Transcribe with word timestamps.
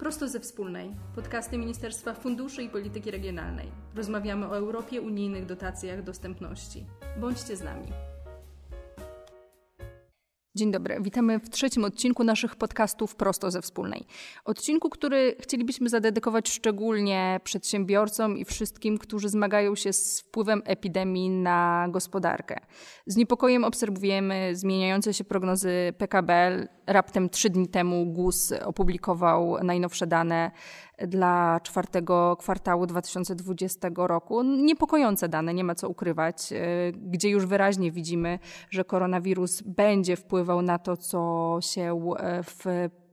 Prosto 0.00 0.28
ze 0.28 0.40
wspólnej, 0.40 0.90
podcasty 1.14 1.58
Ministerstwa 1.58 2.14
Funduszy 2.14 2.62
i 2.62 2.68
Polityki 2.68 3.10
Regionalnej. 3.10 3.72
Rozmawiamy 3.94 4.48
o 4.48 4.56
Europie, 4.56 5.00
unijnych 5.00 5.46
dotacjach, 5.46 6.02
dostępności. 6.02 6.86
Bądźcie 7.16 7.56
z 7.56 7.62
nami. 7.62 7.86
Dzień 10.60 10.72
dobry, 10.72 10.96
witamy 11.00 11.38
w 11.38 11.50
trzecim 11.50 11.84
odcinku 11.84 12.24
naszych 12.24 12.56
podcastów 12.56 13.16
Prosto 13.16 13.50
ze 13.50 13.62
Wspólnej. 13.62 14.06
Odcinku, 14.44 14.90
który 14.90 15.36
chcielibyśmy 15.40 15.88
zadedykować 15.88 16.48
szczególnie 16.48 17.40
przedsiębiorcom 17.44 18.38
i 18.38 18.44
wszystkim, 18.44 18.98
którzy 18.98 19.28
zmagają 19.28 19.74
się 19.74 19.92
z 19.92 20.20
wpływem 20.20 20.62
epidemii 20.64 21.30
na 21.30 21.86
gospodarkę. 21.90 22.60
Z 23.06 23.16
niepokojem 23.16 23.64
obserwujemy 23.64 24.50
zmieniające 24.52 25.14
się 25.14 25.24
prognozy 25.24 25.92
PKB. 25.98 26.68
Raptem 26.86 27.30
trzy 27.30 27.50
dni 27.50 27.68
temu 27.68 28.06
GUS 28.06 28.52
opublikował 28.64 29.56
najnowsze 29.64 30.06
dane 30.06 30.50
dla 31.08 31.60
czwartego 31.62 32.36
kwartału 32.36 32.86
2020 32.86 33.88
roku. 33.96 34.42
Niepokojące 34.42 35.28
dane, 35.28 35.54
nie 35.54 35.64
ma 35.64 35.74
co 35.74 35.88
ukrywać, 35.88 36.52
e, 36.52 36.56
gdzie 36.92 37.28
już 37.30 37.46
wyraźnie 37.46 37.92
widzimy, 37.92 38.38
że 38.70 38.84
koronawirus 38.84 39.62
będzie 39.62 40.16
wpływał 40.16 40.62
na 40.62 40.78
to, 40.78 40.96
co 40.96 41.58
się 41.62 42.00
e, 42.18 42.42
w 42.42 42.64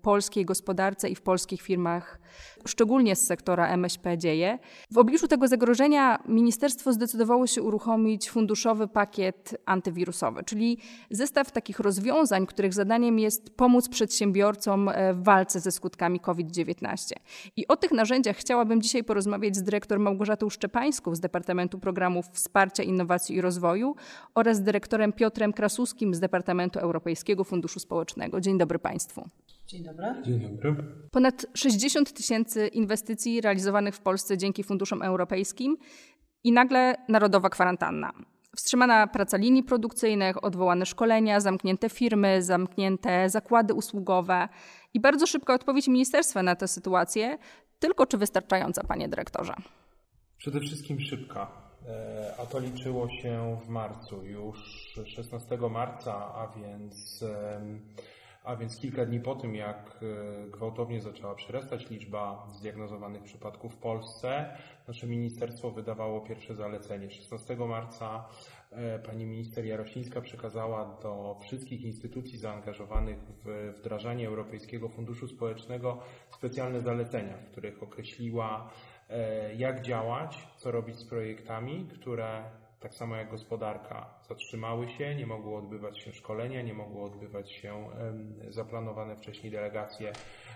polskiej 0.07 0.45
gospodarce 0.45 1.09
i 1.09 1.16
w 1.16 1.21
polskich 1.21 1.61
firmach, 1.61 2.20
szczególnie 2.67 3.15
z 3.15 3.25
sektora 3.25 3.67
MŚP, 3.67 4.17
dzieje. 4.17 4.59
W 4.91 4.98
obliczu 4.98 5.27
tego 5.27 5.48
zagrożenia 5.48 6.23
ministerstwo 6.27 6.93
zdecydowało 6.93 7.48
się 7.48 7.63
uruchomić 7.63 8.29
funduszowy 8.29 8.88
pakiet 8.88 9.57
antywirusowy, 9.65 10.43
czyli 10.43 10.77
zestaw 11.12 11.51
takich 11.51 11.79
rozwiązań, 11.79 12.45
których 12.45 12.73
zadaniem 12.73 13.20
jest 13.20 13.49
pomóc 13.49 13.89
przedsiębiorcom 13.89 14.89
e, 14.89 15.13
w 15.13 15.23
walce 15.23 15.59
ze 15.59 15.71
skutkami 15.71 16.20
COVID-19. 16.20 17.13
I 17.55 17.67
o 17.67 17.76
tych 17.76 17.91
narzędziach 17.91 18.37
chciałabym 18.37 18.82
dzisiaj 18.82 19.04
porozmawiać 19.04 19.55
z 19.55 19.63
dyrektor 19.63 19.99
Małgorzatą 19.99 20.49
Szczepańską 20.49 21.15
z 21.15 21.20
Departamentu 21.20 21.79
Programów 21.79 22.26
Wsparcia 22.32 22.84
Innowacji 22.84 23.35
i 23.35 23.41
Rozwoju 23.41 23.95
oraz 24.35 24.62
dyrektorem 24.62 25.13
Piotrem 25.13 25.54
Krasuskim 25.54 26.15
z 26.15 26.20
Departamentu 26.20 26.79
Europejskiego 26.79 27.43
Funduszu 27.43 27.79
Społecznego. 27.79 28.41
Dzień 28.41 28.57
dobry 28.57 28.79
Państwu. 28.79 29.29
Dzień 29.68 29.84
dobry. 29.84 30.05
Dzień 30.23 30.57
dobry. 30.63 30.84
Ponad 31.12 31.46
60 31.54 32.13
tysięcy 32.13 32.68
inwestycji 32.68 33.41
realizowanych 33.41 33.96
w 33.96 33.99
Polsce 33.99 34.37
dzięki 34.37 34.63
funduszom 34.63 35.01
europejskim 35.01 35.77
i 36.43 36.51
nagle 36.51 36.96
narodowa 37.10 37.49
kwarantanna. 37.49 38.12
Wstrzymana 38.55 39.07
praca 39.07 39.38
linii 39.38 39.63
produkcyjnych, 39.63 40.43
odwołane 40.43 40.85
szkolenia, 40.85 41.40
zamknięte 41.40 41.90
firmy, 41.90 42.43
zamknięte 42.43 43.29
zakłady 43.29 43.73
usługowe 43.73 44.48
i 44.93 44.99
bardzo 44.99 45.27
szybka 45.27 45.54
odpowiedź 45.54 45.88
ministerstwa 45.88 46.43
na 46.43 46.55
tę 46.55 46.68
sytuację. 46.68 47.38
Tylko 47.79 48.05
czy 48.05 48.18
wystarczająca, 48.18 48.84
panie 48.84 49.10
dyrektorze? 49.10 49.54
Przede 50.38 50.60
wszystkim 50.60 50.99
szybka. 50.99 51.51
E, 51.88 52.34
a 52.41 52.45
to 52.45 52.60
liczyło 52.60 53.10
się 53.10 53.60
w 53.65 53.70
marcu, 53.70 54.26
już 54.26 54.57
16 55.05 55.57
marca, 55.70 56.13
a 56.13 56.54
więc 56.57 57.23
a 58.48 58.55
więc 58.55 58.77
kilka 58.77 59.05
dni 59.05 59.20
po 59.20 59.35
tym, 59.35 59.55
jak 59.55 59.99
e, 60.45 60.49
gwałtownie 60.49 61.01
zaczęła 61.01 61.35
przyrastać 61.35 61.90
liczba 61.90 62.48
zdiagnozowanych 62.54 63.23
przypadków 63.23 63.73
w 63.73 63.77
Polsce, 63.77 64.57
nasze 64.88 65.07
ministerstwo 65.07 65.72
wydawało 65.72 66.22
pierwsze 66.22 66.56
zalecenie. 66.56 67.12
16 67.12 67.56
marca 67.56 68.25
e, 68.72 69.00
pani 69.00 69.25
minister 69.25 69.66
Jarosińska 69.66 70.22
przekazała 70.22 70.97
do 71.03 71.38
wszystkich 71.41 71.81
instytucji 71.81 72.38
zaangażowanych 72.38 73.17
w 73.45 73.73
wdrażanie 73.79 74.28
Europejskiego 74.28 74.89
Funduszu 74.89 75.28
Społecznego 75.28 76.00
specjalne 76.29 76.81
zalecenia, 76.81 77.38
w 77.38 77.51
których 77.51 77.84
określiła, 77.84 78.69
e, 79.09 79.56
jak 79.56 79.81
działać, 79.81 80.47
co 80.57 80.72
robić 80.72 80.95
z 80.95 81.06
projektami, 81.06 81.88
które 81.93 82.43
tak 82.79 82.93
samo 82.93 83.15
jak 83.15 83.31
gospodarka, 83.31 84.19
zatrzymały 84.29 84.89
się, 84.89 85.15
nie 85.15 85.27
mogło 85.27 85.57
odbywać 85.57 85.99
się 85.99 86.13
szkolenia, 86.13 86.61
nie 86.61 86.73
mogło 86.73 87.03
odbywać 87.03 87.51
się 87.51 87.89
zaplanowane 88.49 89.15
wcześniej 89.15 89.51
delegacje, 89.51 90.11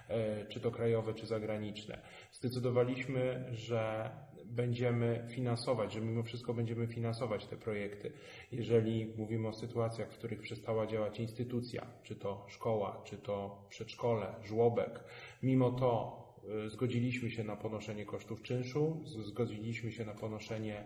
e, 0.09 0.45
czy 0.45 0.59
to 0.59 0.71
krajowe, 0.71 1.13
czy 1.13 1.25
zagraniczne. 1.25 2.01
Zdecydowaliśmy, 2.31 3.49
że 3.51 4.11
będziemy 4.45 5.25
finansować, 5.29 5.93
że 5.93 6.01
mimo 6.01 6.23
wszystko 6.23 6.53
będziemy 6.53 6.87
finansować 6.87 7.45
te 7.45 7.57
projekty. 7.57 8.11
Jeżeli 8.51 9.13
mówimy 9.17 9.47
o 9.47 9.53
sytuacjach, 9.53 10.11
w 10.11 10.17
których 10.17 10.41
przestała 10.41 10.87
działać 10.87 11.19
instytucja, 11.19 11.87
czy 12.03 12.15
to 12.15 12.45
szkoła, 12.49 13.01
czy 13.05 13.17
to 13.17 13.65
przedszkole, 13.69 14.35
żłobek, 14.43 15.03
mimo 15.43 15.71
to 15.71 16.21
e, 16.65 16.69
zgodziliśmy 16.69 17.31
się 17.31 17.43
na 17.43 17.55
ponoszenie 17.55 18.05
kosztów 18.05 18.41
czynszu, 18.41 19.01
zgodziliśmy 19.03 19.91
się 19.91 20.05
na 20.05 20.13
ponoszenie 20.13 20.85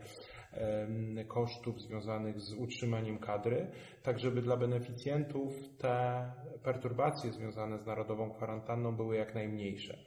kosztów 1.27 1.81
związanych 1.81 2.39
z 2.39 2.53
utrzymaniem 2.53 3.17
kadry, 3.17 3.67
tak 4.03 4.19
żeby 4.19 4.41
dla 4.41 4.57
beneficjentów 4.57 5.53
te 5.77 6.31
perturbacje 6.63 7.31
związane 7.31 7.79
z 7.79 7.85
narodową 7.85 8.31
kwarantanną 8.31 8.95
były 8.95 9.15
jak 9.15 9.35
najmniejsze. 9.35 9.97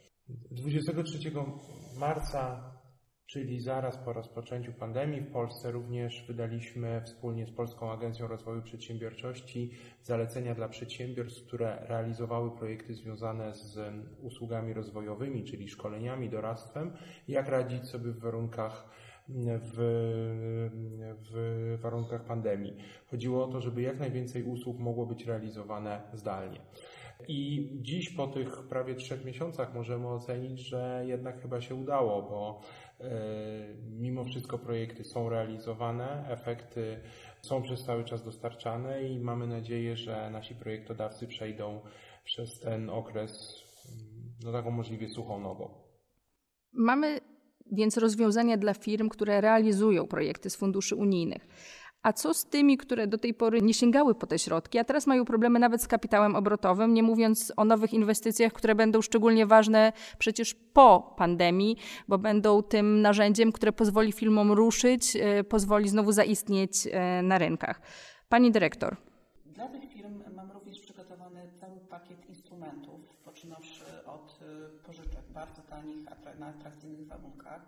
23 0.51 1.33
marca, 1.99 2.73
czyli 3.27 3.61
zaraz 3.61 3.97
po 4.05 4.13
rozpoczęciu 4.13 4.73
pandemii 4.73 5.21
w 5.21 5.33
Polsce, 5.33 5.71
również 5.71 6.25
wydaliśmy 6.27 7.03
wspólnie 7.05 7.47
z 7.47 7.53
Polską 7.53 7.93
Agencją 7.93 8.27
Rozwoju 8.29 8.63
Przedsiębiorczości 8.63 9.71
zalecenia 10.03 10.55
dla 10.55 10.69
przedsiębiorstw, 10.69 11.47
które 11.47 11.87
realizowały 11.89 12.59
projekty 12.59 12.95
związane 12.95 13.55
z 13.55 13.79
usługami 14.23 14.73
rozwojowymi, 14.73 15.45
czyli 15.45 15.69
szkoleniami, 15.69 16.31
doradztwem, 16.31 16.97
jak 17.29 17.49
radzić 17.49 17.85
sobie 17.85 18.11
w 18.11 18.19
warunkach 18.19 18.91
w, 19.29 19.75
w 21.31 21.79
warunkach 21.83 22.25
pandemii. 22.25 22.77
Chodziło 23.11 23.45
o 23.45 23.53
to, 23.53 23.61
żeby 23.61 23.83
jak 23.83 23.99
najwięcej 23.99 24.43
usług 24.43 24.79
mogło 24.79 25.07
być 25.07 25.27
realizowane 25.27 26.01
zdalnie. 26.13 26.61
I 27.29 27.69
dziś 27.83 28.11
po 28.11 28.27
tych 28.27 28.69
prawie 28.69 28.95
trzech 28.95 29.25
miesiącach 29.25 29.75
możemy 29.75 30.09
ocenić, 30.09 30.61
że 30.61 31.05
jednak 31.07 31.43
chyba 31.43 31.61
się 31.61 31.75
udało, 31.75 32.23
bo 32.23 32.61
e, 33.01 33.11
mimo 33.91 34.25
wszystko 34.25 34.59
projekty 34.59 35.05
są 35.05 35.29
realizowane, 35.29 36.25
efekty 36.29 37.01
są 37.43 37.63
przez 37.63 37.85
cały 37.85 38.05
czas 38.05 38.25
dostarczane 38.25 39.03
i 39.03 39.21
mamy 39.21 39.47
nadzieję, 39.47 39.97
że 39.97 40.31
nasi 40.31 40.55
projektodawcy 40.55 41.27
przejdą 41.27 41.81
przez 42.25 42.61
ten 42.61 42.91
okres 42.91 43.33
no, 44.45 44.53
taką 44.53 44.71
możliwie 44.71 45.09
suchą 45.09 45.41
nogą. 45.41 45.71
Mamy 46.73 47.18
więc 47.73 47.97
rozwiązania 47.97 48.57
dla 48.57 48.75
firm, 48.75 49.09
które 49.09 49.41
realizują 49.41 50.07
projekty 50.07 50.51
z 50.51 50.57
funduszy 50.57 50.97
unijnych. 50.97 51.47
A 52.03 52.13
co 52.13 52.35
z 52.35 52.45
tymi, 52.45 52.77
które 52.77 53.07
do 53.07 53.19
tej 53.19 53.35
pory 53.35 53.63
nie 53.63 53.75
sięgały 53.75 54.15
po 54.15 54.27
te 54.27 54.39
środki, 54.39 54.79
a 54.79 54.85
teraz 54.85 55.07
mają 55.07 55.25
problemy 55.25 55.59
nawet 55.59 55.83
z 55.83 55.89
kapitałem 55.89 56.37
obrotowym, 56.37 56.95
nie 56.95 57.03
mówiąc 57.03 57.53
o 57.57 57.65
nowych 57.65 57.93
inwestycjach, 57.93 58.53
które 58.53 58.75
będą 58.75 59.03
szczególnie 59.03 59.47
ważne 59.47 59.93
przecież 60.19 60.55
po 60.55 61.15
pandemii, 61.17 61.77
bo 62.09 62.19
będą 62.19 62.63
tym 62.63 63.03
narzędziem, 63.03 63.53
które 63.53 63.73
pozwoli 63.73 64.13
firmom 64.13 64.53
ruszyć, 64.53 65.17
e, 65.17 65.45
pozwoli 65.45 65.89
znowu 65.89 66.13
zaistnieć 66.13 66.89
e, 66.91 67.23
na 67.23 67.39
rynkach. 67.39 67.81
Pani 68.29 68.51
dyrektor. 68.51 68.97
Dla 69.47 69.69
tych 69.69 69.93
firm 69.93 70.23
mam 70.37 70.51
również 70.51 70.81
przygotowany 70.81 71.51
cały 71.61 71.81
pakiet 71.81 72.29
instrumentów, 72.29 73.01
poczynawszy 73.25 73.88
od 74.19 74.41
e, 74.43 74.69
pożyczek 74.87 75.25
bardzo 75.31 75.63
tanich, 75.63 76.07
na 76.39 76.47
atrakcyjnych 76.47 77.07
warunkach, 77.07 77.63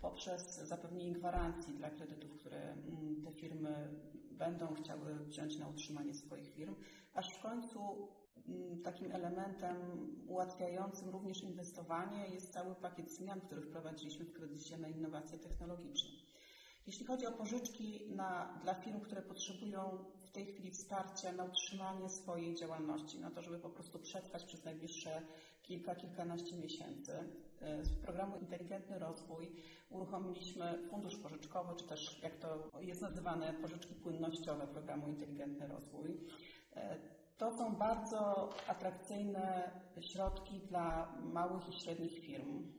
poprzez 0.00 0.56
zapewnienie 0.56 1.12
gwarancji 1.12 1.74
dla 1.74 1.90
kredytów, 1.90 2.32
które 2.32 2.60
mm, 2.60 3.22
te 3.24 3.32
firmy 3.32 3.88
będą 4.30 4.74
chciały 4.74 5.14
wziąć 5.14 5.58
na 5.58 5.68
utrzymanie 5.68 6.14
swoich 6.14 6.54
firm, 6.54 6.74
aż 7.14 7.34
w 7.34 7.42
końcu 7.42 8.08
mm, 8.48 8.82
takim 8.82 9.12
elementem 9.12 9.76
ułatwiającym 10.28 11.08
również 11.10 11.42
inwestowanie 11.42 12.28
jest 12.28 12.52
cały 12.52 12.74
pakiet 12.74 13.10
zmian, 13.10 13.40
który 13.40 13.62
wprowadziliśmy 13.62 14.24
w 14.24 14.32
kredycie 14.32 14.78
na 14.78 14.88
innowacje 14.88 15.38
technologiczne. 15.38 16.10
Jeśli 16.86 17.06
chodzi 17.06 17.26
o 17.26 17.32
pożyczki 17.32 18.12
na, 18.16 18.58
dla 18.62 18.74
firm, 18.74 19.00
które 19.00 19.22
potrzebują 19.22 20.04
w 20.30 20.32
tej 20.32 20.46
chwili 20.46 20.70
wsparcia 20.70 21.32
na 21.32 21.44
utrzymanie 21.44 22.08
swojej 22.08 22.54
działalności, 22.54 23.20
na 23.20 23.30
to, 23.30 23.42
żeby 23.42 23.58
po 23.58 23.70
prostu 23.70 23.98
przetrwać 23.98 24.44
przez 24.44 24.64
najbliższe 24.64 25.22
kilka, 25.62 25.94
kilkanaście 25.94 26.56
miesięcy. 26.56 27.12
E, 27.60 27.84
z 27.84 27.96
programu 27.96 28.36
Inteligentny 28.36 28.98
Rozwój 28.98 29.52
uruchomiliśmy 29.90 30.88
fundusz 30.90 31.16
pożyczkowy, 31.16 31.76
czy 31.76 31.84
też 31.84 32.22
jak 32.22 32.36
to 32.36 32.70
jest 32.80 33.02
nazywane 33.02 33.52
pożyczki 33.52 33.94
płynnościowe 33.94 34.66
programu 34.66 35.08
Inteligentny 35.08 35.68
Rozwój. 35.68 36.20
E, 36.76 36.96
to 37.38 37.56
są 37.58 37.76
bardzo 37.76 38.50
atrakcyjne 38.66 39.70
środki 40.00 40.60
dla 40.60 41.12
małych 41.22 41.68
i 41.68 41.80
średnich 41.80 42.20
firm. 42.20 42.72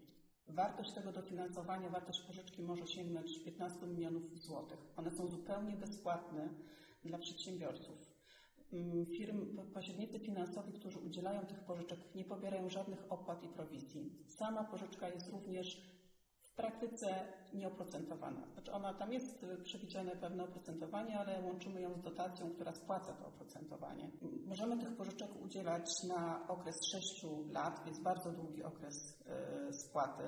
Wartość 0.48 0.94
tego 0.94 1.12
dofinansowania, 1.12 1.90
wartość 1.90 2.22
pożyczki 2.22 2.64
może 2.64 2.88
sięgnąć 2.88 3.44
15 3.44 3.88
milionów 3.88 4.40
złotych. 4.40 4.80
One 4.98 5.12
są 5.12 5.28
zupełnie 5.28 5.78
bezpłatne 5.78 6.50
dla 7.04 7.18
przedsiębiorców. 7.18 8.12
mm, 8.74 9.06
firm, 9.06 9.58
pośrednicy 9.74 10.20
finansowi, 10.20 10.74
którzy 10.74 11.00
udzielają 11.00 11.46
tych 11.46 11.60
pożyczek, 11.60 12.00
nie 12.16 12.26
pobierają 12.26 12.70
żadnych 12.70 13.12
opłat 13.12 13.44
i 13.44 13.48
prowizji. 13.48 14.12
Sama 14.28 14.64
pożyczka 14.64 15.10
jest 15.10 15.30
również 15.30 15.82
w 16.42 16.56
praktyce 16.56 17.08
nieoprocentowana. 17.54 18.48
Znaczy 18.54 18.72
ona 18.72 18.94
tam 18.94 19.14
jest 19.14 19.46
przewidziane 19.64 20.16
pewne 20.16 20.44
oprocentowanie, 20.44 21.20
ale 21.20 21.42
łączymy 21.42 21.82
ją 21.82 21.94
z 21.96 22.02
dotacją, 22.02 22.52
która 22.52 22.74
spłaca 22.74 23.14
to 23.14 23.28
oprocentowanie. 23.28 24.12
Możemy 24.46 24.78
tych 24.78 24.96
pożyczek 24.96 25.30
udzielać 25.44 25.86
na 26.08 26.48
okres 26.48 26.76
6 26.92 27.26
lat, 27.52 27.82
więc 27.86 28.00
bardzo 28.00 28.32
długi 28.32 28.64
okres 28.64 29.22
y, 29.70 29.74
spłaty. 29.74 30.24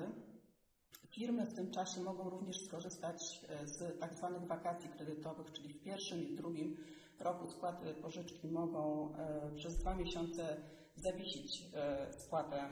Firmy 1.14 1.46
w 1.46 1.54
tym 1.54 1.70
czasie 1.70 2.00
mogą 2.00 2.30
również 2.30 2.60
skorzystać 2.60 3.40
e, 3.48 3.66
z 3.66 4.00
tak 4.00 4.14
zwanych 4.14 4.46
wakacji 4.46 4.90
kredytowych, 4.90 5.52
czyli 5.52 5.68
w 5.68 5.82
pierwszym 5.82 6.22
i 6.22 6.36
drugim 6.36 6.76
roku 7.20 7.48
spłaty 7.48 7.94
pożyczki 7.94 8.48
mogą 8.48 9.14
e, 9.14 9.50
przez 9.56 9.78
dwa 9.78 9.94
miesiące 9.94 10.56
zawiesić 10.96 11.62
e, 11.74 12.12
spłatę 12.12 12.68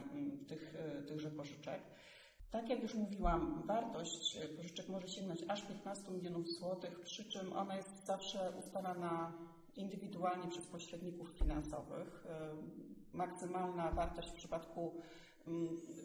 tych, 0.49 0.75
tychże 1.09 1.31
pożyczek. 1.31 1.83
Tak 2.51 2.69
jak 2.69 2.83
już 2.83 2.95
mówiłam, 2.95 3.63
wartość 3.67 4.39
pożyczek 4.57 4.89
może 4.89 5.09
sięgnąć 5.09 5.41
aż 5.49 5.63
15 5.63 6.11
milionów 6.11 6.49
złotych, 6.49 7.01
przy 7.01 7.25
czym 7.25 7.53
ona 7.53 7.77
jest 7.77 8.07
zawsze 8.07 8.53
ustalana 8.59 9.33
indywidualnie 9.77 10.49
przez 10.49 10.67
pośredników 10.67 11.29
finansowych. 11.31 12.27
Maksymalna 13.13 13.91
wartość 13.91 14.29
w 14.31 14.35
przypadku 14.35 15.03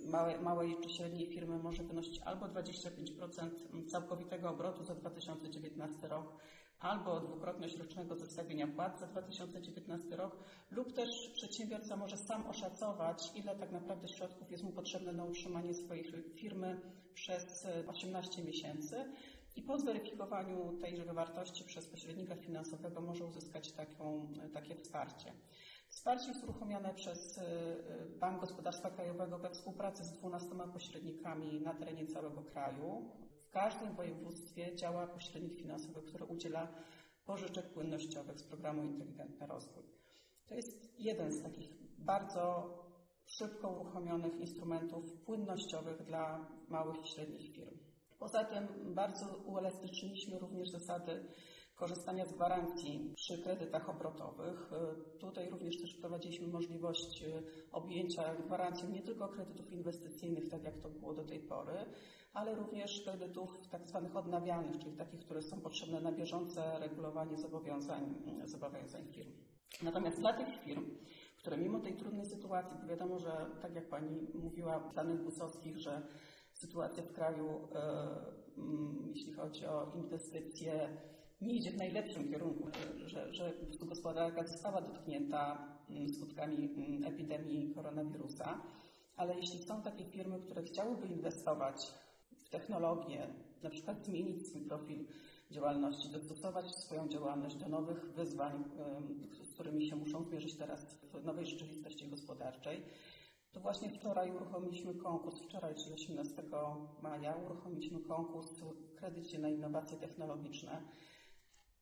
małej, 0.08 0.40
małej 0.40 0.78
czy 0.84 0.90
średniej 0.90 1.28
firmy 1.28 1.58
może 1.60 1.84
wynosić 1.84 2.20
albo 2.26 2.46
25% 2.46 3.88
całkowitego 3.88 4.50
obrotu 4.50 4.84
za 4.84 4.96
2019 4.96 6.08
rok, 6.08 6.34
albo 6.80 7.20
dwukrotność 7.20 7.78
rocznego 7.78 8.16
zestawienia 8.16 8.68
płac 8.68 9.00
za 9.00 9.08
2019 9.08 10.16
rok, 10.16 10.38
lub 10.72 10.94
też 10.94 11.10
przedsiębiorca 11.34 11.96
może 11.96 12.18
sam 12.18 12.48
oszacować, 12.48 13.32
ile 13.36 13.56
tak 13.56 13.72
naprawdę 13.72 14.08
środków 14.08 14.52
jest 14.52 14.64
mu 14.64 14.72
potrzebne 14.72 15.14
na 15.14 15.26
utrzymanie 15.26 15.74
swojej 15.74 16.04
firmy 16.36 16.82
przez 17.14 17.68
18 17.88 18.44
miesięcy 18.44 19.06
i 19.56 19.62
po 19.62 19.78
zweryfikowaniu 19.78 20.78
tejże 20.82 21.14
wartości 21.14 21.64
przez 21.64 21.88
pośrednika 21.88 22.36
finansowego 22.36 23.02
może 23.02 23.26
uzyskać 23.26 23.72
taką, 23.72 24.28
takie 24.54 24.76
wsparcie. 24.76 25.34
Wsparcie 25.98 26.28
jest 26.28 26.44
uruchomione 26.44 26.94
przez 26.94 27.38
y, 27.38 27.42
y, 27.42 28.20
Bank 28.20 28.42
Gospodarstwa 28.42 28.90
Krajowego 28.90 29.40
we 29.40 29.50
współpracy 29.50 30.04
z 30.04 30.12
12 30.12 30.50
pośrednikami 30.74 31.62
na 31.62 31.74
terenie 31.74 32.08
całego 32.08 32.44
kraju. 32.44 33.12
W 33.48 33.50
każdym 33.52 33.96
województwie 33.96 34.76
działa 34.76 35.08
pośrednik 35.08 35.58
finansowy, 35.58 36.02
który 36.02 36.26
udziela 36.26 36.68
pożyczek 37.26 37.74
płynnościowych 37.74 38.40
z 38.40 38.44
programu 38.44 38.84
Inteligentny 38.84 39.48
Rozwój. 39.48 39.84
To 40.48 40.56
jest 40.56 41.00
jeden 41.00 41.32
z 41.32 41.44
takich 41.44 41.70
bardzo 41.98 42.74
szybko 43.26 43.70
uruchomionych 43.70 44.36
instrumentów 44.40 45.14
płynnościowych 45.26 46.04
dla 46.04 46.48
małych 46.68 47.06
i 47.06 47.08
średnich 47.08 47.56
firm. 47.56 47.78
Poza 48.20 48.44
tym 48.44 48.68
bardzo 48.96 49.26
uelastyczniliśmy 49.46 50.40
również 50.40 50.70
zasady 50.70 51.26
korzystania 51.78 52.26
z 52.26 52.34
gwarancji 52.34 53.14
przy 53.16 53.44
kredytach 53.44 53.90
obrotowych. 53.90 54.72
E, 54.74 55.20
tutaj 55.20 55.50
również 55.50 55.82
też 55.82 55.98
wprowadziliśmy 55.98 56.48
możliwość 56.48 57.24
e, 57.24 57.42
objęcia 57.72 58.36
gwarancją 58.36 58.90
nie 58.90 59.02
tylko 59.02 59.28
kredytów 59.28 59.72
inwestycyjnych, 59.72 60.50
tak 60.50 60.64
jak 60.64 60.78
to 60.78 60.90
było 60.90 61.14
do 61.14 61.24
tej 61.24 61.40
pory, 61.40 61.86
ale 62.34 62.56
również 62.56 63.02
kredytów 63.02 63.68
tak 63.72 63.88
zwanych 63.88 64.16
odnawialnych, 64.16 64.78
czyli 64.78 64.98
takich, 64.98 65.20
które 65.20 65.42
są 65.42 65.62
potrzebne 65.62 66.02
na 66.02 66.12
bieżące 66.12 66.80
regulowanie 66.80 67.38
zobowiązań, 67.38 68.16
zobowiązań 68.46 69.08
firm. 69.12 69.32
Natomiast 69.84 70.20
dla 70.20 70.34
tych 70.34 70.64
firm, 70.64 70.86
które 71.38 71.58
mimo 71.58 71.80
tej 71.80 71.98
trudnej 71.98 72.26
sytuacji, 72.26 72.78
bo 72.82 72.88
wiadomo, 72.88 73.20
że 73.20 73.46
tak 73.62 73.76
jak 73.76 73.90
Pani 73.90 74.28
mówiła 74.34 74.80
w 74.80 74.94
danych 74.94 75.24
busowskich, 75.24 75.78
że 75.78 76.02
sytuacja 76.54 77.04
w 77.04 77.12
kraju, 77.12 77.68
e, 77.76 78.48
jeśli 79.08 79.34
chodzi 79.34 79.66
o 79.66 79.92
inwestycje, 79.96 80.98
nie 81.42 81.54
idzie 81.54 81.72
w 81.72 81.78
najlepszym 81.78 82.30
kierunku, 82.30 82.68
że, 83.06 83.34
że 83.34 83.54
gospodarka 83.82 84.48
została 84.48 84.82
dotknięta 84.82 85.68
mm, 85.90 86.10
skutkami 86.10 86.56
mm, 86.58 87.04
epidemii 87.04 87.74
koronawirusa, 87.76 88.62
ale 89.16 89.36
jeśli 89.36 89.64
są 89.64 89.82
takie 89.82 90.06
firmy, 90.06 90.40
które 90.40 90.64
chciałyby 90.64 91.08
inwestować 91.08 91.94
w 92.38 92.50
technologię, 92.50 93.28
na 93.64 93.70
przykład 93.70 94.06
zmienić 94.06 94.48
swój 94.48 94.62
profil 94.62 95.06
działalności, 95.52 96.10
dostosować 96.10 96.76
swoją 96.76 97.08
działalność 97.08 97.56
do 97.56 97.70
nowych 97.70 98.14
wyzwań, 98.14 98.64
z 99.44 99.54
którymi 99.54 99.88
się 99.88 99.96
muszą 99.96 100.24
zmierzyć 100.24 100.58
teraz 100.58 101.00
w 101.14 101.26
nowej 101.26 101.46
rzeczywistości 101.46 102.10
gospodarczej, 102.10 102.84
to 103.52 103.60
właśnie 103.60 103.90
wczoraj 103.90 104.32
uruchomiliśmy 104.32 104.96
konkurs, 104.96 105.42
wczoraj, 105.42 105.76
czyli 105.76 105.96
18 105.96 106.44
maja, 107.02 107.36
uruchomiliśmy 107.36 108.00
konkurs 108.00 108.60
w 108.60 108.96
kredycie 108.96 109.40
na 109.40 109.50
innowacje 109.50 109.98
technologiczne 109.98 110.82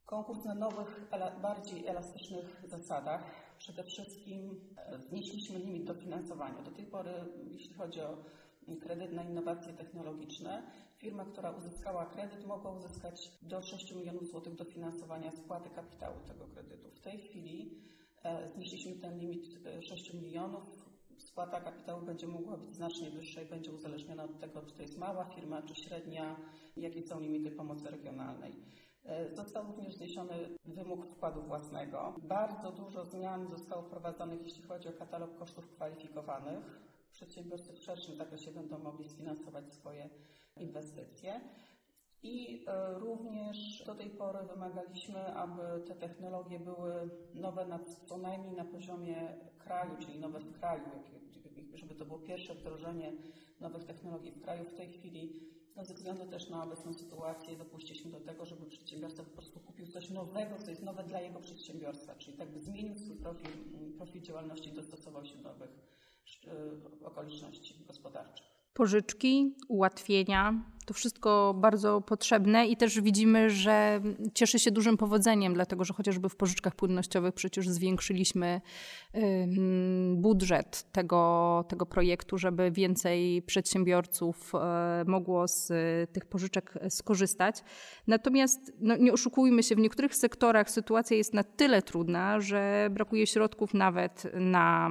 konkurs 0.05 0.45
na 0.45 0.55
nowych, 0.55 1.09
bardziej 1.41 1.87
elastycznych 1.87 2.61
zasadach. 2.65 3.23
Przede 3.57 3.83
wszystkim 3.83 4.61
e, 4.77 4.99
znieśliśmy 4.99 5.59
limit 5.59 5.83
dofinansowania. 5.83 6.61
Do 6.61 6.71
tej 6.71 6.85
pory, 6.85 7.11
jeśli 7.51 7.73
chodzi 7.73 8.01
o 8.01 8.17
kredyt 8.81 9.13
na 9.13 9.23
innowacje 9.23 9.73
technologiczne, 9.73 10.63
firma, 10.97 11.25
która 11.25 11.51
uzyskała 11.51 12.05
kredyt, 12.05 12.45
mogła 12.45 12.71
uzyskać 12.71 13.31
do 13.41 13.61
6 13.61 13.95
milionów 13.95 14.27
złotych 14.27 14.55
dofinansowania 14.55 15.31
spłaty 15.31 15.69
kapitału 15.69 16.15
tego 16.27 16.47
kredytu. 16.47 16.91
W 16.91 16.99
tej 16.99 17.19
chwili 17.19 17.77
e, 18.23 18.49
znieśliśmy 18.49 18.95
ten 19.01 19.19
limit 19.19 19.45
6 19.89 20.11
e, 20.13 20.17
milionów. 20.17 20.63
Spłata 21.17 21.61
kapitału 21.61 22.05
będzie 22.05 22.27
mogła 22.27 22.57
być 22.57 22.75
znacznie 22.75 23.11
wyższa 23.11 23.41
i 23.41 23.45
będzie 23.45 23.71
uzależniona 23.71 24.23
od 24.23 24.39
tego, 24.39 24.61
czy 24.61 24.75
to 24.75 24.81
jest 24.81 24.97
mała 24.97 25.25
firma, 25.25 25.61
czy 25.61 25.75
średnia, 25.75 26.35
jakie 26.77 27.03
są 27.03 27.19
limity 27.19 27.51
pomocy 27.51 27.91
regionalnej. 27.91 28.53
E, 29.05 29.35
został 29.35 29.67
również 29.67 29.95
zniesiony 29.95 30.33
wymóg 30.65 31.05
wkładu 31.05 31.41
własnego. 31.41 32.15
Bardzo 32.23 32.71
dużo 32.71 33.05
zmian 33.05 33.47
zostało 33.47 33.81
wprowadzonych, 33.81 34.41
jeśli 34.43 34.63
chodzi 34.63 34.89
o 34.89 34.93
katalog 34.93 35.37
kosztów 35.37 35.69
kwalifikowanych. 35.69 36.79
Przedsiębiorcy 37.11 37.73
w 37.73 37.83
szerszym 37.83 38.15
zakresie 38.15 38.51
będą 38.51 38.77
mogli 38.77 39.09
sfinansować 39.09 39.73
swoje 39.73 40.09
inwestycje. 40.57 41.41
I 42.23 42.65
e, 42.67 42.99
również 42.99 43.83
do 43.85 43.95
tej 43.95 44.09
pory 44.09 44.39
wymagaliśmy, 44.53 45.35
aby 45.35 45.85
te 45.87 45.95
technologie 45.95 46.59
były 46.59 47.09
nowe 47.33 47.65
na, 47.65 47.79
co 48.05 48.17
najmniej 48.17 48.55
na 48.55 48.65
poziomie 48.65 49.35
kraju, 49.59 49.91
czyli 49.99 50.19
nowe 50.19 50.39
w 50.39 50.59
kraju, 50.59 50.83
żeby 51.73 51.95
to 51.95 52.05
było 52.05 52.19
pierwsze 52.19 52.55
wdrożenie 52.55 53.11
nowych 53.59 53.83
technologii 53.83 54.31
w 54.31 54.41
kraju. 54.41 54.65
W 54.65 54.73
tej 54.73 54.89
chwili 54.89 55.54
ze 55.83 55.93
względu 55.93 56.25
też 56.25 56.49
na 56.49 56.63
obecną 56.63 56.93
sytuację 56.93 57.57
dopuściliśmy 57.57 58.11
do 58.11 58.19
tego, 58.19 58.45
żeby 58.45 58.65
przedsiębiorca 58.65 59.23
po 59.23 59.29
prostu 59.29 59.59
kupił 59.59 59.87
coś 59.87 60.09
nowego, 60.09 60.57
co 60.57 60.69
jest 60.69 60.83
nowe 60.83 61.03
dla 61.03 61.21
jego 61.21 61.39
przedsiębiorstwa, 61.39 62.15
czyli 62.15 62.37
tak 62.37 62.49
by 62.49 62.59
zmienił 62.59 62.97
swój 62.97 63.15
profil, 63.15 63.49
profil 63.97 64.21
działalności 64.21 64.71
dostosował 64.71 65.25
się 65.25 65.35
do 65.35 65.43
nowych 65.43 65.69
e, 66.47 67.05
okoliczności 67.05 67.85
gospodarczych. 67.87 68.45
Pożyczki, 68.73 69.55
ułatwienia, 69.67 70.63
to 70.85 70.93
wszystko 70.93 71.55
bardzo 71.57 72.01
potrzebne 72.01 72.67
i 72.67 72.77
też 72.77 73.01
widzimy, 73.01 73.49
że 73.49 74.01
cieszy 74.33 74.59
się 74.59 74.71
dużym 74.71 74.97
powodzeniem, 74.97 75.53
dlatego 75.53 75.83
że 75.85 75.93
chociażby 75.93 76.29
w 76.29 76.35
pożyczkach 76.35 76.75
płynnościowych 76.75 77.33
przecież 77.33 77.69
zwiększyliśmy 77.69 78.61
budżet 80.15 80.91
tego, 80.91 81.63
tego 81.67 81.85
projektu, 81.85 82.37
żeby 82.37 82.71
więcej 82.71 83.41
przedsiębiorców 83.41 84.51
e, 84.55 85.03
mogło 85.07 85.47
z 85.47 85.71
tych 86.11 86.25
pożyczek 86.25 86.73
skorzystać. 86.89 87.63
Natomiast 88.07 88.73
no, 88.79 88.97
nie 88.97 89.13
oszukujmy 89.13 89.63
się, 89.63 89.75
w 89.75 89.79
niektórych 89.79 90.15
sektorach 90.15 90.71
sytuacja 90.71 91.17
jest 91.17 91.33
na 91.33 91.43
tyle 91.43 91.81
trudna, 91.81 92.39
że 92.39 92.89
brakuje 92.91 93.27
środków 93.27 93.73
nawet 93.73 94.23
na 94.33 94.89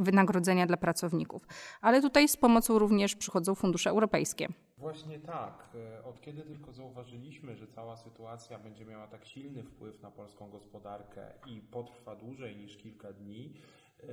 wynagrodzenia 0.00 0.66
dla 0.66 0.76
pracowników. 0.76 1.46
Ale 1.80 2.02
tutaj 2.02 2.28
z 2.28 2.36
pomocą 2.36 2.78
również 2.78 3.14
przychodzą 3.16 3.54
fundusze 3.54 3.90
europejskie. 3.90 4.48
Właśnie 4.78 5.18
tak. 5.18 5.68
E, 5.74 6.04
od 6.04 6.20
kiedy 6.20 6.42
tylko 6.42 6.72
zauważyliśmy, 6.72 7.56
że 7.56 7.66
cała 7.66 7.96
sytuacja 7.96 8.58
będzie 8.58 8.84
miała 8.84 9.06
tak 9.06 9.24
silny 9.24 9.62
wpływ 9.62 10.02
na 10.02 10.10
polską 10.10 10.50
gospodarkę 10.50 11.32
i 11.46 11.60
potrwa 11.60 12.16
dłużej 12.16 12.56
niż 12.56 12.76
kilka 12.76 13.12
dni, 13.12 13.54
e, 14.02 14.06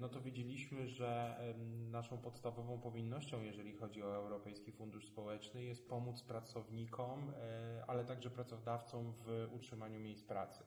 no 0.00 0.08
to 0.08 0.20
widzieliśmy, 0.20 0.88
że 0.88 1.36
naszą 1.90 2.18
podstawową 2.18 2.80
powinnością, 2.80 3.42
jeżeli 3.42 3.72
chodzi 3.72 4.02
o 4.02 4.16
Europejski 4.16 4.72
Fundusz 4.72 5.06
Społeczny, 5.06 5.64
jest 5.64 5.88
pomóc 5.88 6.22
pracownikom, 6.22 7.32
e, 7.40 7.84
ale 7.86 8.04
także 8.04 8.30
pracodawcom 8.30 9.12
w 9.12 9.48
utrzymaniu 9.52 10.00
miejsc 10.00 10.24
pracy. 10.24 10.64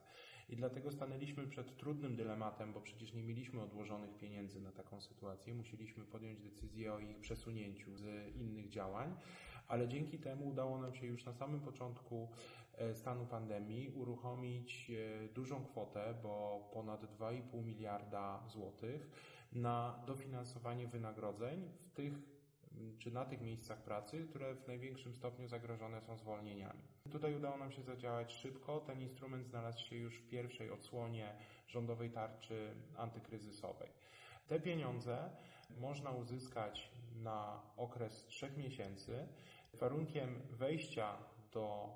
I 0.50 0.56
dlatego 0.56 0.92
stanęliśmy 0.92 1.46
przed 1.46 1.76
trudnym 1.76 2.16
dylematem, 2.16 2.72
bo 2.72 2.80
przecież 2.80 3.12
nie 3.12 3.22
mieliśmy 3.22 3.62
odłożonych 3.62 4.16
pieniędzy 4.18 4.60
na 4.60 4.72
taką 4.72 5.00
sytuację. 5.00 5.54
Musieliśmy 5.54 6.04
podjąć 6.04 6.40
decyzję 6.40 6.94
o 6.94 6.98
ich 6.98 7.20
przesunięciu 7.20 7.96
z 7.96 8.36
innych 8.36 8.68
działań, 8.68 9.14
ale 9.68 9.88
dzięki 9.88 10.18
temu 10.18 10.48
udało 10.48 10.78
nam 10.78 10.94
się 10.94 11.06
już 11.06 11.24
na 11.24 11.32
samym 11.32 11.60
początku 11.60 12.28
stanu 12.94 13.26
pandemii 13.26 13.88
uruchomić 13.88 14.90
dużą 15.34 15.64
kwotę, 15.64 16.14
bo 16.22 16.60
ponad 16.72 17.04
2,5 17.18 17.64
miliarda 17.64 18.42
złotych 18.48 19.10
na 19.52 20.02
dofinansowanie 20.06 20.88
wynagrodzeń 20.88 21.68
w 21.80 21.90
tych 21.90 22.39
czy 22.98 23.10
na 23.10 23.24
tych 23.24 23.40
miejscach 23.40 23.82
pracy, 23.82 24.26
które 24.30 24.54
w 24.54 24.66
największym 24.66 25.14
stopniu 25.14 25.48
zagrożone 25.48 26.00
są 26.00 26.16
zwolnieniami. 26.16 26.82
Tutaj 27.10 27.34
udało 27.34 27.56
nam 27.56 27.72
się 27.72 27.82
zadziałać 27.82 28.32
szybko. 28.32 28.80
Ten 28.80 29.00
instrument 29.00 29.46
znalazł 29.46 29.80
się 29.80 29.96
już 29.96 30.18
w 30.18 30.28
pierwszej 30.28 30.70
odsłonie 30.70 31.34
rządowej 31.68 32.10
tarczy 32.10 32.74
antykryzysowej. 32.96 33.88
Te 34.46 34.60
pieniądze 34.60 35.30
można 35.78 36.10
uzyskać 36.10 36.90
na 37.14 37.62
okres 37.76 38.26
trzech 38.26 38.56
miesięcy. 38.56 39.28
Warunkiem 39.74 40.42
wejścia 40.50 41.16
do 41.52 41.90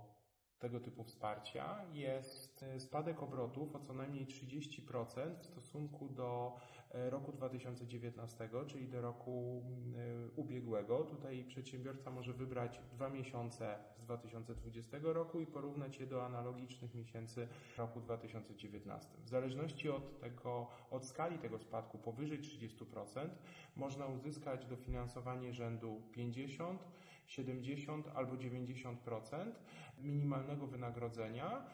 tego 0.58 0.80
typu 0.80 1.04
wsparcia 1.04 1.84
jest 1.92 2.64
spadek 2.78 3.22
obrotów 3.22 3.76
o 3.76 3.80
co 3.80 3.92
najmniej 3.92 4.26
30% 4.26 5.36
w 5.40 5.46
stosunku 5.46 6.08
do 6.08 6.56
roku 6.94 7.32
2019, 7.32 8.48
czyli 8.66 8.88
do 8.88 9.00
roku 9.00 9.62
e, 9.96 10.30
ubiegłego. 10.36 10.98
Tutaj 10.98 11.44
przedsiębiorca 11.44 12.10
może 12.10 12.32
wybrać 12.32 12.80
dwa 12.92 13.08
miesiące 13.08 13.78
z 13.98 14.02
2020 14.02 14.98
roku 15.02 15.40
i 15.40 15.46
porównać 15.46 15.98
je 15.98 16.06
do 16.06 16.26
analogicznych 16.26 16.94
miesięcy 16.94 17.48
roku 17.78 18.00
2019. 18.00 19.10
W 19.24 19.28
zależności 19.28 19.90
od 19.90 20.20
tego, 20.20 20.66
od 20.90 21.06
skali 21.06 21.38
tego 21.38 21.58
spadku 21.58 21.98
powyżej 21.98 22.40
30% 22.40 23.28
można 23.76 24.06
uzyskać 24.06 24.66
dofinansowanie 24.66 25.52
rzędu 25.52 26.02
50, 26.12 26.84
70 27.26 28.08
albo 28.14 28.34
90% 28.34 29.52
minimalnego 29.98 30.66
wynagrodzenia 30.66 31.66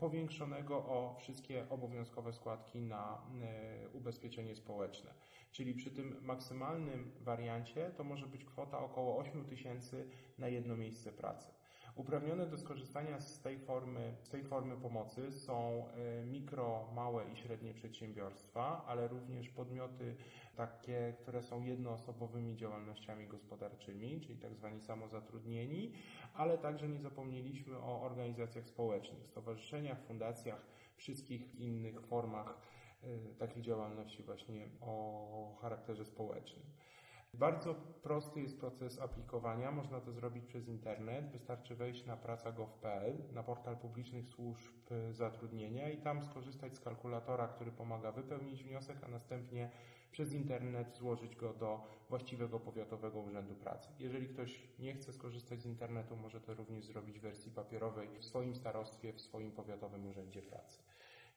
powiększonego 0.00 0.76
o 0.76 1.14
wszystkie 1.18 1.66
obowiązkowe 1.70 2.32
składki 2.32 2.80
na 2.80 3.22
e, 3.42 3.88
ubezpieczenie 3.88 4.56
społeczne. 4.56 5.14
Czyli 5.52 5.74
przy 5.74 5.90
tym 5.90 6.16
maksymalnym 6.22 7.12
wariancie 7.20 7.90
to 7.96 8.04
może 8.04 8.26
być 8.26 8.44
kwota 8.44 8.78
około 8.78 9.18
8 9.18 9.44
tysięcy 9.44 10.08
na 10.38 10.48
jedno 10.48 10.76
miejsce 10.76 11.12
pracy. 11.12 11.50
Uprawnione 11.96 12.46
do 12.46 12.58
skorzystania 12.58 13.20
z 13.20 13.40
tej 13.40 13.58
formy, 13.58 14.14
z 14.22 14.28
tej 14.28 14.44
formy 14.44 14.76
pomocy 14.76 15.32
są 15.32 15.86
e, 15.88 16.24
mikro, 16.24 16.88
małe 16.94 17.24
i 17.32 17.36
średnie 17.36 17.74
przedsiębiorstwa, 17.74 18.84
ale 18.86 19.08
również 19.08 19.48
podmioty 19.48 20.16
takie, 20.56 21.14
które 21.18 21.42
są 21.42 21.62
jednoosobowymi 21.62 22.56
działalnościami 22.56 23.26
gospodarczymi, 23.26 24.20
czyli 24.20 24.38
tak 24.38 24.54
zwani 24.54 24.80
samozatrudnieni, 24.80 25.92
ale 26.34 26.58
także 26.58 26.88
nie 26.88 27.00
zapomnieliśmy 27.00 27.78
o 27.78 28.02
organizacjach 28.02 28.66
społecznych, 28.66 29.26
stowarzyszeniach, 29.26 30.02
fundacjach, 30.02 30.66
wszystkich 30.96 31.54
innych 31.54 32.00
formach 32.00 32.58
e, 33.02 33.34
takich 33.38 33.62
działalności 33.62 34.22
właśnie 34.22 34.68
o 34.80 35.58
charakterze 35.60 36.04
społecznym. 36.04 36.64
Bardzo 37.38 37.74
prosty 38.02 38.40
jest 38.40 38.60
proces 38.60 39.00
aplikowania. 39.00 39.70
Można 39.70 40.00
to 40.00 40.12
zrobić 40.12 40.44
przez 40.44 40.68
internet. 40.68 41.30
Wystarczy 41.30 41.74
wejść 41.74 42.06
na 42.06 42.16
praca.gov.pl, 42.16 43.18
na 43.32 43.42
portal 43.42 43.76
publicznych 43.76 44.28
służb 44.28 44.74
zatrudnienia 45.10 45.90
i 45.90 45.98
tam 45.98 46.22
skorzystać 46.22 46.76
z 46.76 46.80
kalkulatora, 46.80 47.48
który 47.48 47.72
pomaga 47.72 48.12
wypełnić 48.12 48.64
wniosek, 48.64 48.96
a 49.04 49.08
następnie 49.08 49.70
przez 50.10 50.32
internet 50.32 50.96
złożyć 50.96 51.36
go 51.36 51.54
do 51.54 51.80
właściwego 52.08 52.60
powiatowego 52.60 53.20
urzędu 53.20 53.54
pracy. 53.54 53.88
Jeżeli 53.98 54.28
ktoś 54.28 54.68
nie 54.78 54.94
chce 54.94 55.12
skorzystać 55.12 55.62
z 55.62 55.66
internetu, 55.66 56.16
może 56.16 56.40
to 56.40 56.54
również 56.54 56.84
zrobić 56.84 57.18
w 57.18 57.22
wersji 57.22 57.52
papierowej 57.52 58.08
w 58.18 58.24
swoim 58.24 58.54
starostwie, 58.54 59.12
w 59.12 59.20
swoim 59.20 59.52
powiatowym 59.52 60.06
urzędzie 60.06 60.42
pracy. 60.42 60.82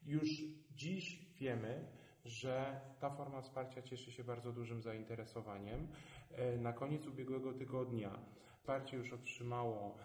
Już 0.05 0.29
dziś 0.75 1.25
wiemy, 1.39 1.87
że 2.27 2.81
ta 2.99 3.09
forma 3.09 3.41
wsparcia 3.41 3.81
cieszy 3.81 4.11
się 4.11 4.23
bardzo 4.23 4.51
dużym 4.51 4.81
zainteresowaniem. 4.81 5.87
E, 6.31 6.57
na 6.57 6.73
koniec 6.73 7.07
ubiegłego 7.07 7.53
tygodnia 7.53 8.19
wsparcie 8.53 8.97
już 8.97 9.13
otrzymało 9.13 9.97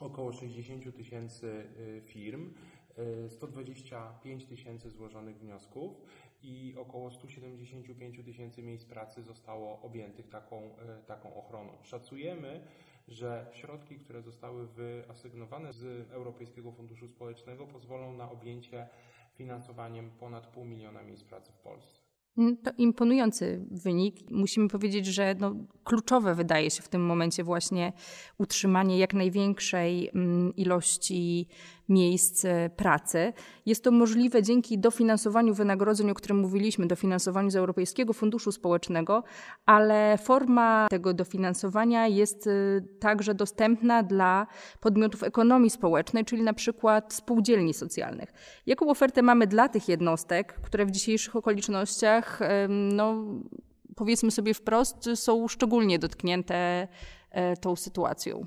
około 0.00 0.32
60 0.32 0.96
tysięcy 0.96 1.66
e, 1.96 2.00
firm, 2.00 2.54
125 3.28 4.42
e, 4.42 4.46
tysięcy 4.46 4.90
złożonych 4.90 5.38
wniosków 5.38 6.02
i 6.42 6.74
około 6.78 7.10
175 7.10 8.24
tysięcy 8.24 8.62
miejsc 8.62 8.84
pracy 8.84 9.22
zostało 9.22 9.80
objętych 9.82 10.28
taką, 10.28 10.70
taką 11.06 11.34
ochroną. 11.34 11.72
Szacujemy, 11.82 12.60
że 13.08 13.46
środki, 13.52 13.98
które 13.98 14.22
zostały 14.22 14.66
wyasygnowane 14.66 15.72
z 15.72 16.10
Europejskiego 16.10 16.72
Funduszu 16.72 17.08
Społecznego 17.08 17.66
pozwolą 17.66 18.12
na 18.12 18.30
objęcie 18.30 18.88
finansowaniem 19.38 20.10
ponad 20.10 20.46
pół 20.46 20.64
miliona 20.64 21.02
miejsc 21.02 21.24
pracy 21.24 21.52
w 21.52 21.58
Polsce. 21.58 22.00
Mm, 22.38 22.56
to 22.56 22.70
imponujący 22.78 23.66
wynik. 23.70 24.30
Musimy 24.30 24.68
powiedzieć, 24.68 25.06
że 25.06 25.34
no, 25.38 25.54
kluczowe 25.84 26.34
wydaje 26.34 26.70
się 26.70 26.82
w 26.82 26.88
tym 26.88 27.06
momencie 27.06 27.44
właśnie 27.44 27.92
utrzymanie 28.38 28.98
jak 28.98 29.14
największej 29.14 30.10
mm, 30.14 30.56
ilości 30.56 31.46
miejsc 31.88 32.44
e, 32.44 32.70
pracy. 32.76 33.32
Jest 33.66 33.84
to 33.84 33.90
możliwe 33.90 34.42
dzięki 34.42 34.78
dofinansowaniu 34.78 35.54
wynagrodzeń, 35.54 36.10
o 36.10 36.14
którym 36.14 36.38
mówiliśmy, 36.38 36.86
dofinansowaniu 36.86 37.50
z 37.50 37.56
Europejskiego 37.56 38.12
Funduszu 38.12 38.52
Społecznego, 38.52 39.24
ale 39.66 40.18
forma 40.18 40.86
tego 40.90 41.14
dofinansowania 41.14 42.06
jest 42.06 42.46
e, 42.46 42.50
także 43.00 43.34
dostępna 43.34 44.02
dla 44.02 44.46
podmiotów 44.80 45.22
ekonomii 45.22 45.70
społecznej, 45.70 46.24
czyli 46.24 46.42
na 46.42 46.54
przykład 46.54 47.14
spółdzielni 47.14 47.74
socjalnych. 47.74 48.32
Jaką 48.66 48.90
ofertę 48.90 49.22
mamy 49.22 49.46
dla 49.46 49.68
tych 49.68 49.88
jednostek, 49.88 50.60
które 50.62 50.86
w 50.86 50.90
dzisiejszych 50.90 51.36
okolicznościach, 51.36 52.40
no, 52.68 53.24
powiedzmy 53.98 54.30
sobie 54.30 54.54
wprost, 54.54 55.10
są 55.14 55.48
szczególnie 55.48 55.98
dotknięte 55.98 56.88
e, 57.30 57.56
tą 57.56 57.76
sytuacją? 57.76 58.46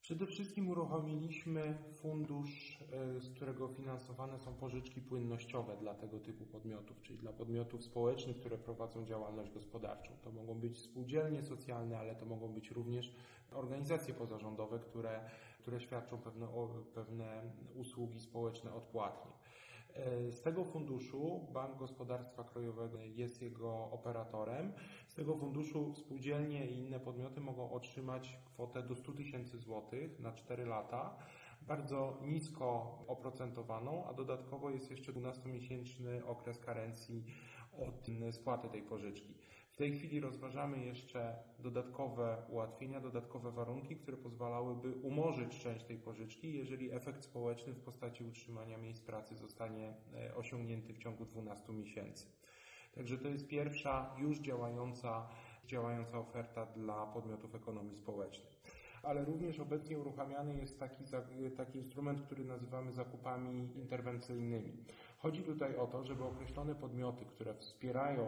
Przede 0.00 0.26
wszystkim 0.26 0.68
uruchomiliśmy 0.68 1.78
fundusz, 2.02 2.78
e, 2.80 2.81
z 3.18 3.30
którego 3.30 3.68
finansowane 3.68 4.38
są 4.38 4.54
pożyczki 4.54 5.00
płynnościowe 5.00 5.76
dla 5.76 5.94
tego 5.94 6.20
typu 6.20 6.44
podmiotów, 6.44 7.02
czyli 7.02 7.18
dla 7.18 7.32
podmiotów 7.32 7.84
społecznych, 7.84 8.36
które 8.36 8.58
prowadzą 8.58 9.04
działalność 9.04 9.50
gospodarczą. 9.50 10.12
To 10.22 10.32
mogą 10.32 10.54
być 10.54 10.78
spółdzielnie 10.78 11.42
socjalne, 11.42 11.98
ale 11.98 12.14
to 12.14 12.26
mogą 12.26 12.48
być 12.48 12.70
również 12.70 13.14
organizacje 13.52 14.14
pozarządowe, 14.14 14.78
które, 14.78 15.20
które 15.58 15.80
świadczą 15.80 16.18
pewne, 16.18 16.48
pewne 16.94 17.42
usługi 17.74 18.20
społeczne 18.20 18.74
odpłatnie. 18.74 19.32
E, 19.94 20.32
z 20.32 20.42
tego 20.42 20.64
funduszu 20.64 21.46
Bank 21.52 21.76
Gospodarstwa 21.76 22.44
Krajowego 22.44 22.98
jest 23.00 23.42
jego 23.42 23.90
operatorem. 23.90 24.72
Z 25.06 25.14
tego 25.14 25.36
funduszu 25.36 25.94
spółdzielnie 25.94 26.66
i 26.66 26.78
inne 26.78 27.00
podmioty 27.00 27.40
mogą 27.40 27.70
otrzymać 27.72 28.38
kwotę 28.44 28.82
do 28.82 28.96
100 28.96 29.12
tysięcy 29.12 29.58
złotych 29.58 30.20
na 30.20 30.32
4 30.32 30.66
lata, 30.66 31.16
bardzo 31.66 32.18
nisko 32.22 32.98
oprocentowaną, 33.06 34.04
a 34.08 34.14
dodatkowo 34.14 34.70
jest 34.70 34.90
jeszcze 34.90 35.12
12-miesięczny 35.12 36.26
okres 36.26 36.58
karencji 36.58 37.24
od 37.72 38.34
spłaty 38.34 38.68
tej 38.68 38.82
pożyczki. 38.82 39.34
W 39.72 39.76
tej 39.76 39.92
chwili 39.92 40.20
rozważamy 40.20 40.84
jeszcze 40.84 41.36
dodatkowe 41.58 42.42
ułatwienia, 42.48 43.00
dodatkowe 43.00 43.52
warunki, 43.52 43.96
które 43.96 44.16
pozwalałyby 44.16 44.92
umorzyć 44.92 45.58
część 45.58 45.84
tej 45.84 45.98
pożyczki, 45.98 46.52
jeżeli 46.54 46.92
efekt 46.92 47.24
społeczny 47.24 47.72
w 47.72 47.80
postaci 47.80 48.24
utrzymania 48.24 48.78
miejsc 48.78 49.02
pracy 49.02 49.36
zostanie 49.36 49.94
e, 50.14 50.34
osiągnięty 50.34 50.94
w 50.94 50.98
ciągu 50.98 51.24
12 51.24 51.72
miesięcy. 51.72 52.26
Także 52.94 53.18
to 53.18 53.28
jest 53.28 53.48
pierwsza 53.48 54.16
już 54.18 54.38
działająca, 54.38 55.28
działająca 55.66 56.18
oferta 56.18 56.66
dla 56.66 57.06
podmiotów 57.06 57.54
ekonomii 57.54 57.96
społecznej. 57.96 58.52
Ale 59.02 59.24
również 59.24 59.60
obecnie 59.60 59.98
uruchamiany 59.98 60.56
jest 60.56 60.80
taki, 60.80 61.04
taki 61.56 61.78
instrument, 61.78 62.22
który 62.22 62.44
nazywamy 62.44 62.92
zakupami 62.92 63.68
interwencyjnymi. 63.76 64.72
Chodzi 65.18 65.42
tutaj 65.42 65.76
o 65.76 65.86
to, 65.86 66.04
żeby 66.04 66.24
określone 66.24 66.74
podmioty, 66.74 67.24
które 67.24 67.54
wspierają 67.54 68.26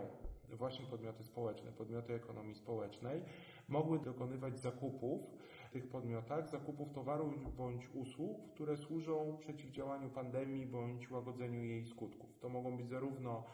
właśnie 0.52 0.86
podmioty 0.86 1.24
społeczne, 1.24 1.72
podmioty 1.72 2.14
ekonomii 2.14 2.54
społecznej, 2.54 3.22
mogły 3.68 3.98
dokonywać 3.98 4.58
zakupów 4.58 5.20
w 5.68 5.72
tych 5.72 5.88
podmiotach, 5.88 6.48
zakupów 6.48 6.92
towarów 6.92 7.56
bądź 7.56 7.88
usług, 7.94 8.48
które 8.54 8.76
służą 8.76 9.36
przeciwdziałaniu 9.40 10.10
pandemii 10.10 10.66
bądź 10.66 11.10
łagodzeniu 11.10 11.64
jej 11.64 11.84
skutków. 11.86 12.38
To 12.38 12.48
mogą 12.48 12.76
być 12.76 12.88
zarówno 12.88 13.44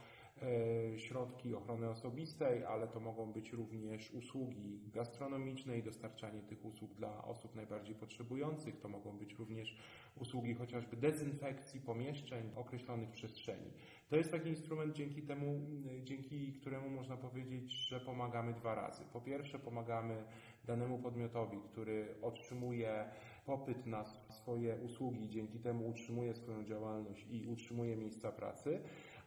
środki 0.96 1.54
ochrony 1.54 1.90
osobistej, 1.90 2.64
ale 2.64 2.88
to 2.88 3.00
mogą 3.00 3.32
być 3.32 3.52
również 3.52 4.10
usługi 4.10 4.80
gastronomiczne 4.92 5.78
i 5.78 5.82
dostarczanie 5.82 6.42
tych 6.42 6.64
usług 6.64 6.94
dla 6.94 7.24
osób 7.24 7.54
najbardziej 7.54 7.94
potrzebujących. 7.94 8.80
To 8.80 8.88
mogą 8.88 9.18
być 9.18 9.34
również 9.34 9.76
usługi 10.16 10.54
chociażby 10.54 10.96
dezynfekcji 10.96 11.80
pomieszczeń, 11.80 12.50
określonych 12.56 13.10
przestrzeni. 13.10 13.70
To 14.08 14.16
jest 14.16 14.30
taki 14.30 14.48
instrument, 14.48 14.94
dzięki 14.94 15.22
temu, 15.22 15.60
dzięki 16.02 16.52
któremu 16.52 16.90
można 16.90 17.16
powiedzieć, 17.16 17.72
że 17.72 18.00
pomagamy 18.00 18.54
dwa 18.54 18.74
razy. 18.74 19.04
Po 19.12 19.20
pierwsze, 19.20 19.58
pomagamy 19.58 20.24
danemu 20.64 20.98
podmiotowi, 20.98 21.58
który 21.72 22.14
otrzymuje 22.22 23.04
popyt 23.46 23.86
na 23.86 24.04
swoje 24.30 24.76
usługi, 24.76 25.28
dzięki 25.28 25.58
temu 25.58 25.88
utrzymuje 25.88 26.34
swoją 26.34 26.64
działalność 26.64 27.26
i 27.30 27.46
utrzymuje 27.46 27.96
miejsca 27.96 28.32
pracy, 28.32 28.80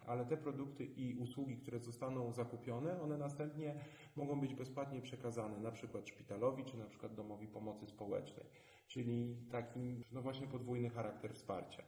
ale 0.07 0.25
te 0.25 0.37
produkty 0.37 0.85
i 0.85 1.15
usługi, 1.15 1.57
które 1.57 1.79
zostaną 1.79 2.33
zakupione, 2.33 3.01
one 3.01 3.17
następnie 3.17 3.75
mogą 4.15 4.41
być 4.41 4.53
bezpłatnie 4.55 5.01
przekazane 5.01 5.59
na 5.59 5.71
przykład 5.71 6.07
szpitalowi 6.07 6.65
czy 6.65 6.77
na 6.77 6.85
przykład 6.85 7.15
domowi 7.15 7.47
pomocy 7.47 7.87
społecznej, 7.87 8.45
czyli 8.87 9.37
taki 9.51 10.03
no 10.11 10.21
właśnie 10.21 10.47
podwójny 10.47 10.89
charakter 10.89 11.33
wsparcia. 11.33 11.83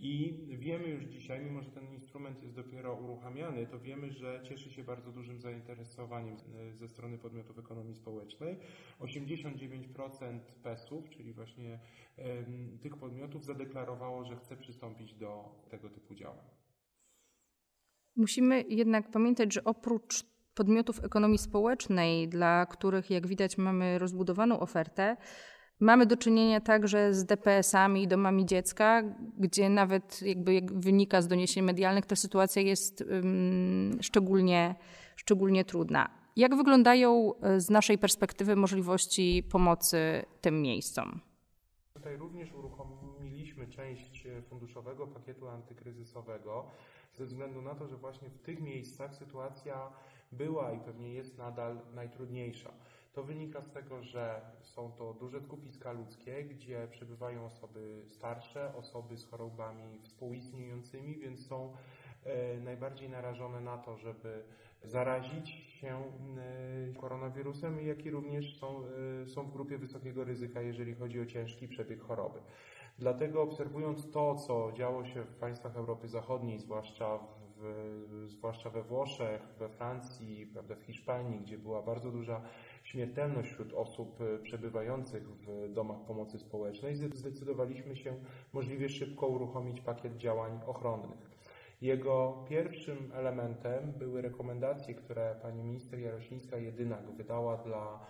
I 0.00 0.38
wiemy 0.58 0.88
już 0.88 1.04
dzisiaj, 1.04 1.44
mimo 1.44 1.62
że 1.62 1.70
ten 1.70 1.94
instrument 1.94 2.42
jest 2.42 2.54
dopiero 2.54 2.94
uruchamiany, 2.94 3.66
to 3.66 3.78
wiemy, 3.78 4.12
że 4.12 4.40
cieszy 4.44 4.70
się 4.70 4.84
bardzo 4.84 5.12
dużym 5.12 5.40
zainteresowaniem 5.40 6.36
e, 6.36 6.74
ze 6.74 6.88
strony 6.88 7.18
podmiotów 7.18 7.58
ekonomii 7.58 7.94
społecznej. 7.94 8.56
89% 9.00 10.38
PES-ów, 10.62 11.10
czyli 11.10 11.32
właśnie 11.32 11.78
tych 12.80 12.96
podmiotów, 12.96 13.44
zadeklarowało, 13.44 14.24
że 14.24 14.36
chce 14.36 14.56
przystąpić 14.56 15.14
do 15.14 15.44
tego 15.70 15.90
typu 15.90 16.14
działań. 16.14 16.57
Musimy 18.18 18.64
jednak 18.68 19.10
pamiętać, 19.10 19.54
że 19.54 19.64
oprócz 19.64 20.24
podmiotów 20.54 21.04
ekonomii 21.04 21.38
społecznej, 21.38 22.28
dla 22.28 22.66
których, 22.66 23.10
jak 23.10 23.26
widać, 23.26 23.58
mamy 23.58 23.98
rozbudowaną 23.98 24.60
ofertę, 24.60 25.16
Mamy 25.80 26.06
do 26.06 26.16
czynienia 26.16 26.60
także 26.60 27.14
z 27.14 27.24
DPS-ami 27.24 28.02
i 28.02 28.08
domami 28.08 28.46
dziecka, 28.46 29.02
gdzie 29.38 29.68
nawet 29.68 30.22
jakby 30.22 30.54
jak 30.54 30.72
wynika 30.72 31.22
z 31.22 31.28
doniesień 31.28 31.64
medialnych, 31.64 32.06
ta 32.06 32.16
sytuacja 32.16 32.62
jest 32.62 33.00
um, 33.00 33.98
szczególnie, 34.02 34.74
szczególnie 35.16 35.64
trudna. 35.64 36.10
Jak 36.36 36.56
wyglądają 36.56 37.32
e, 37.40 37.60
z 37.60 37.70
naszej 37.70 37.98
perspektywy 37.98 38.56
możliwości 38.56 39.42
pomocy 39.50 40.24
tym 40.40 40.62
miejscom? 40.62 41.20
Tutaj 41.94 42.16
również 42.16 42.52
uruchomiliśmy 42.52 43.66
część 43.66 44.26
e, 44.26 44.42
funduszowego 44.42 45.06
pakietu 45.06 45.48
antykryzysowego 45.48 46.70
ze 47.18 47.26
względu 47.26 47.62
na 47.62 47.74
to, 47.74 47.88
że 47.88 47.96
właśnie 47.96 48.30
w 48.30 48.38
tych 48.38 48.60
miejscach 48.60 49.14
sytuacja 49.14 49.90
była 50.32 50.72
i 50.72 50.80
pewnie 50.80 51.14
jest 51.14 51.38
nadal 51.38 51.80
najtrudniejsza. 51.94 52.72
To 53.12 53.22
wynika 53.22 53.62
z 53.62 53.70
tego, 53.70 54.02
że 54.02 54.40
są 54.62 54.92
to 54.92 55.14
duże 55.14 55.40
skupiska 55.40 55.92
ludzkie, 55.92 56.44
gdzie 56.44 56.88
przebywają 56.90 57.46
osoby 57.46 58.02
starsze, 58.06 58.74
osoby 58.74 59.16
z 59.16 59.24
chorobami 59.24 60.00
współistniejącymi, 60.02 61.16
więc 61.16 61.46
są 61.46 61.74
e, 62.24 62.60
najbardziej 62.60 63.10
narażone 63.10 63.60
na 63.60 63.78
to, 63.78 63.96
żeby 63.96 64.44
zarazić 64.84 65.50
się 65.50 65.88
e, 65.96 67.00
koronawirusem, 67.00 67.86
jak 67.86 68.06
i 68.06 68.10
również 68.10 68.58
są, 68.58 68.82
e, 69.22 69.26
są 69.26 69.42
w 69.42 69.52
grupie 69.52 69.78
wysokiego 69.78 70.24
ryzyka, 70.24 70.62
jeżeli 70.62 70.94
chodzi 70.94 71.20
o 71.20 71.26
ciężki 71.26 71.68
przebieg 71.68 72.00
choroby. 72.00 72.38
Dlatego 72.98 73.42
obserwując 73.42 74.10
to, 74.10 74.34
co 74.34 74.72
działo 74.72 75.04
się 75.04 75.22
w 75.24 75.34
państwach 75.34 75.76
Europy 75.76 76.08
Zachodniej, 76.08 76.58
zwłaszcza 76.58 77.18
w, 77.56 78.24
zwłaszcza 78.26 78.70
we 78.70 78.82
Włoszech, 78.82 79.42
we 79.58 79.68
Francji, 79.68 80.46
prawda, 80.52 80.74
w 80.74 80.82
Hiszpanii, 80.82 81.40
gdzie 81.40 81.58
była 81.58 81.82
bardzo 81.82 82.10
duża 82.10 82.40
śmiertelność 82.84 83.50
wśród 83.50 83.72
osób 83.72 84.20
e, 84.20 84.38
przebywających 84.38 85.28
w 85.28 85.72
domach 85.72 86.00
pomocy 86.06 86.38
społecznej, 86.38 86.96
zdecydowaliśmy 86.96 87.96
się 87.96 88.14
możliwie 88.52 88.88
szybko 88.88 89.26
uruchomić 89.26 89.80
pakiet 89.80 90.16
działań 90.16 90.60
ochronnych. 90.66 91.38
Jego 91.80 92.44
pierwszym 92.48 93.12
elementem 93.14 93.92
były 93.92 94.22
rekomendacje, 94.22 94.94
które 94.94 95.36
pani 95.42 95.62
minister 95.62 95.98
Jarosińska-Jedynak 95.98 97.10
wydała 97.16 97.56
dla 97.56 98.06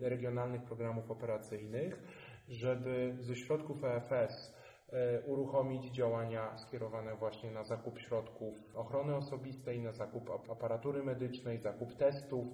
regionalnych 0.00 0.62
programów 0.62 1.10
operacyjnych, 1.10 2.02
żeby 2.48 3.16
ze 3.20 3.36
środków 3.36 3.84
EFS 3.84 4.56
E, 4.92 5.20
uruchomić 5.26 5.84
działania 5.84 6.58
skierowane 6.58 7.16
właśnie 7.16 7.50
na 7.50 7.64
zakup 7.64 7.98
środków 7.98 8.76
ochrony 8.76 9.16
osobistej, 9.16 9.80
na 9.80 9.92
zakup 9.92 10.30
aparatury 10.50 11.02
medycznej, 11.02 11.58
zakup 11.58 11.94
testów, 11.94 12.46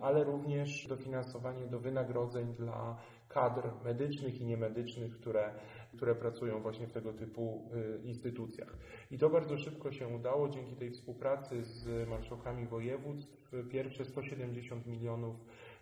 ale 0.00 0.24
również 0.24 0.86
dofinansowanie 0.88 1.66
do 1.66 1.78
wynagrodzeń 1.78 2.54
dla 2.54 2.96
kadr 3.28 3.68
medycznych 3.84 4.40
i 4.40 4.44
niemedycznych, 4.44 5.12
które, 5.12 5.54
które 5.96 6.14
pracują 6.14 6.62
właśnie 6.62 6.86
w 6.86 6.92
tego 6.92 7.12
typu 7.12 7.70
e, 7.72 8.06
instytucjach. 8.06 8.76
I 9.10 9.18
to 9.18 9.30
bardzo 9.30 9.58
szybko 9.58 9.92
się 9.92 10.08
udało 10.08 10.48
dzięki 10.48 10.76
tej 10.76 10.90
współpracy 10.90 11.64
z 11.64 12.08
marszałkami 12.08 12.66
województw. 12.66 13.50
Pierwsze 13.70 14.04
170 14.04 14.86
milionów 14.86 15.36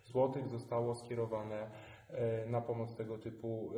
złotych 0.04 0.48
zostało 0.48 0.94
skierowane 0.94 1.70
na 2.46 2.60
pomoc 2.60 2.96
tego 2.96 3.18
typu 3.18 3.72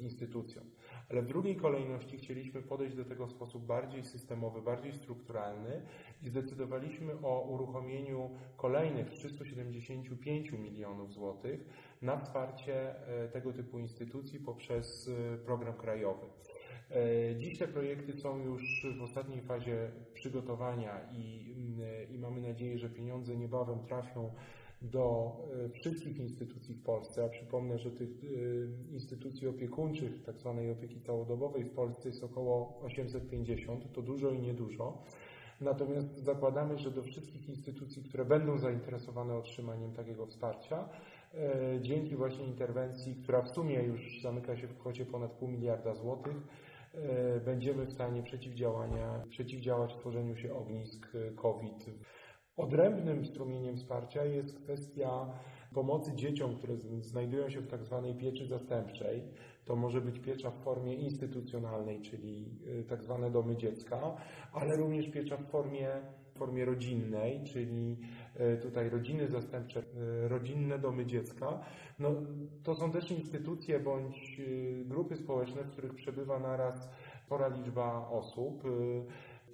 instytucjom. 0.00 0.64
Ale 1.10 1.22
w 1.22 1.26
drugiej 1.26 1.56
kolejności 1.56 2.18
chcieliśmy 2.18 2.62
podejść 2.62 2.96
do 2.96 3.04
tego 3.04 3.26
w 3.26 3.30
sposób 3.30 3.66
bardziej 3.66 4.04
systemowy, 4.04 4.62
bardziej 4.62 4.92
strukturalny 4.92 5.82
i 6.22 6.28
zdecydowaliśmy 6.28 7.12
o 7.22 7.40
uruchomieniu 7.40 8.30
kolejnych 8.56 9.10
375 9.10 10.52
milionów 10.52 11.12
złotych 11.12 11.64
na 12.02 12.16
wsparcie 12.16 13.06
e, 13.08 13.28
tego 13.28 13.52
typu 13.52 13.78
instytucji 13.78 14.40
poprzez 14.40 15.08
e, 15.08 15.38
program 15.38 15.74
krajowy. 15.74 16.26
E, 16.90 17.36
dziś 17.36 17.58
te 17.58 17.68
projekty 17.68 18.12
są 18.20 18.38
już 18.38 18.86
w 18.98 19.02
ostatniej 19.02 19.42
fazie 19.42 19.90
przygotowania 20.14 21.00
i, 21.12 21.54
i 22.10 22.18
mamy 22.18 22.40
nadzieję, 22.40 22.78
że 22.78 22.90
pieniądze 22.90 23.36
niebawem 23.36 23.78
trafią 23.86 24.34
do 24.90 25.36
e, 25.64 25.68
wszystkich 25.68 26.18
instytucji 26.18 26.74
w 26.74 26.82
Polsce, 26.82 27.24
a 27.24 27.28
przypomnę, 27.28 27.78
że 27.78 27.90
tych 27.90 28.08
e, 28.08 28.92
instytucji 28.92 29.48
opiekuńczych, 29.48 30.22
tak 30.22 30.38
zwanej 30.38 30.70
opieki 30.70 31.00
całodobowej 31.00 31.64
w 31.64 31.70
Polsce 31.70 32.08
jest 32.08 32.24
około 32.24 32.80
850, 32.82 33.92
to 33.92 34.02
dużo 34.02 34.30
i 34.30 34.38
niedużo. 34.38 35.02
Natomiast 35.60 36.18
zakładamy, 36.18 36.78
że 36.78 36.90
do 36.90 37.02
wszystkich 37.02 37.48
instytucji, 37.48 38.02
które 38.02 38.24
będą 38.24 38.58
zainteresowane 38.58 39.34
otrzymaniem 39.34 39.92
takiego 39.92 40.26
wsparcia, 40.26 40.88
e, 41.34 41.80
dzięki 41.80 42.16
właśnie 42.16 42.44
interwencji, 42.44 43.16
która 43.22 43.42
w 43.42 43.48
sumie 43.48 43.82
już 43.82 44.20
zamyka 44.22 44.56
się 44.56 44.66
w 44.66 44.78
kwocie 44.78 45.06
ponad 45.06 45.32
pół 45.32 45.48
miliarda 45.48 45.94
złotych, 45.94 46.36
będziemy 47.44 47.86
w 47.86 47.92
stanie 47.92 48.22
przeciwdziałania, 48.22 49.24
przeciwdziałać 49.30 49.94
tworzeniu 49.94 50.36
się 50.36 50.54
ognisk 50.54 51.12
COVID 51.36 51.86
Odrębnym 52.56 53.24
strumieniem 53.24 53.76
wsparcia 53.76 54.24
jest 54.24 54.58
kwestia 54.60 55.26
pomocy 55.74 56.14
dzieciom, 56.14 56.56
które 56.56 56.76
znajdują 57.00 57.50
się 57.50 57.60
w 57.60 57.66
tak 57.66 57.84
zwanej 57.84 58.14
pieczy 58.14 58.46
zastępczej. 58.46 59.22
To 59.64 59.76
może 59.76 60.00
być 60.00 60.18
piecza 60.18 60.50
w 60.50 60.64
formie 60.64 60.94
instytucjonalnej, 60.94 62.00
czyli 62.00 62.48
y, 62.80 62.84
tak 62.84 63.02
zwane 63.02 63.30
domy 63.30 63.56
dziecka, 63.56 64.16
ale 64.52 64.76
również 64.76 65.08
piecza 65.08 65.36
w 65.36 65.50
formie, 65.50 65.88
w 66.34 66.38
formie 66.38 66.64
rodzinnej, 66.64 67.44
czyli 67.44 67.96
y, 68.40 68.58
tutaj 68.62 68.90
rodziny 68.90 69.28
zastępcze, 69.28 69.80
y, 69.80 70.28
rodzinne 70.28 70.78
domy 70.78 71.06
dziecka. 71.06 71.60
No, 71.98 72.10
to 72.62 72.74
są 72.74 72.92
też 72.92 73.10
instytucje 73.10 73.80
bądź 73.80 74.40
grupy 74.84 75.16
społeczne, 75.16 75.62
w 75.62 75.70
których 75.70 75.94
przebywa 75.94 76.38
naraz 76.38 76.90
spora 77.26 77.48
liczba 77.48 78.08
osób. 78.08 78.62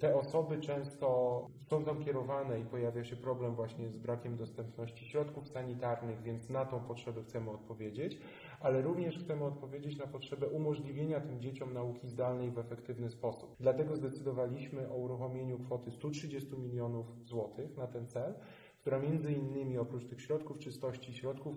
Te 0.01 0.15
osoby 0.15 0.57
często 0.57 1.47
są 1.69 1.83
tam 1.85 2.03
kierowane 2.03 2.59
i 2.59 2.63
pojawia 2.63 3.03
się 3.03 3.15
problem 3.15 3.55
właśnie 3.55 3.89
z 3.89 3.97
brakiem 3.97 4.37
dostępności 4.37 5.05
środków 5.05 5.49
sanitarnych, 5.49 6.21
więc 6.21 6.49
na 6.49 6.65
tą 6.65 6.79
potrzebę 6.79 7.23
chcemy 7.23 7.49
odpowiedzieć, 7.49 8.17
ale 8.59 8.81
również 8.81 9.19
chcemy 9.19 9.43
odpowiedzieć 9.43 9.97
na 9.97 10.07
potrzebę 10.07 10.47
umożliwienia 10.47 11.19
tym 11.19 11.41
dzieciom 11.41 11.73
nauki 11.73 12.07
zdalnej 12.07 12.51
w 12.51 12.59
efektywny 12.59 13.09
sposób. 13.09 13.55
Dlatego 13.59 13.95
zdecydowaliśmy 13.95 14.89
o 14.89 14.95
uruchomieniu 14.95 15.59
kwoty 15.59 15.91
130 15.91 16.57
milionów 16.57 17.05
złotych 17.25 17.77
na 17.77 17.87
ten 17.87 18.07
cel 18.07 18.33
która 18.81 18.99
między 18.99 19.33
innymi 19.33 19.77
oprócz 19.77 20.05
tych 20.05 20.21
środków 20.21 20.59
czystości, 20.59 21.13
środków 21.13 21.55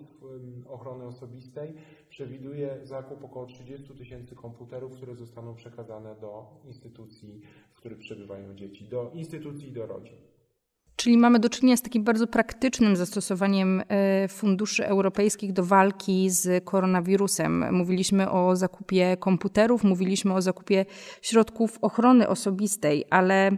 ochrony 0.67 1.05
osobistej 1.05 1.73
przewiduje 2.09 2.79
zakup 2.83 3.23
około 3.23 3.45
30 3.45 3.93
tysięcy 3.93 4.35
komputerów, 4.35 4.93
które 4.93 5.15
zostaną 5.15 5.55
przekazane 5.55 6.15
do 6.15 6.61
instytucji, 6.65 7.41
w 7.73 7.77
których 7.77 7.99
przebywają 7.99 8.55
dzieci, 8.55 8.87
do 8.87 9.11
instytucji 9.13 9.69
i 9.69 9.71
do 9.71 9.85
rodzin. 9.85 10.15
Czyli 10.95 11.17
mamy 11.17 11.39
do 11.39 11.49
czynienia 11.49 11.77
z 11.77 11.81
takim 11.81 12.03
bardzo 12.03 12.27
praktycznym 12.27 12.95
zastosowaniem 12.95 13.83
e, 13.87 14.27
funduszy 14.27 14.87
europejskich 14.87 15.53
do 15.53 15.63
walki 15.63 16.29
z 16.29 16.65
koronawirusem. 16.65 17.73
Mówiliśmy 17.75 18.31
o 18.31 18.55
zakupie 18.55 19.17
komputerów, 19.17 19.83
mówiliśmy 19.83 20.33
o 20.33 20.41
zakupie 20.41 20.85
środków 21.21 21.77
ochrony 21.81 22.27
osobistej, 22.27 23.05
ale 23.09 23.57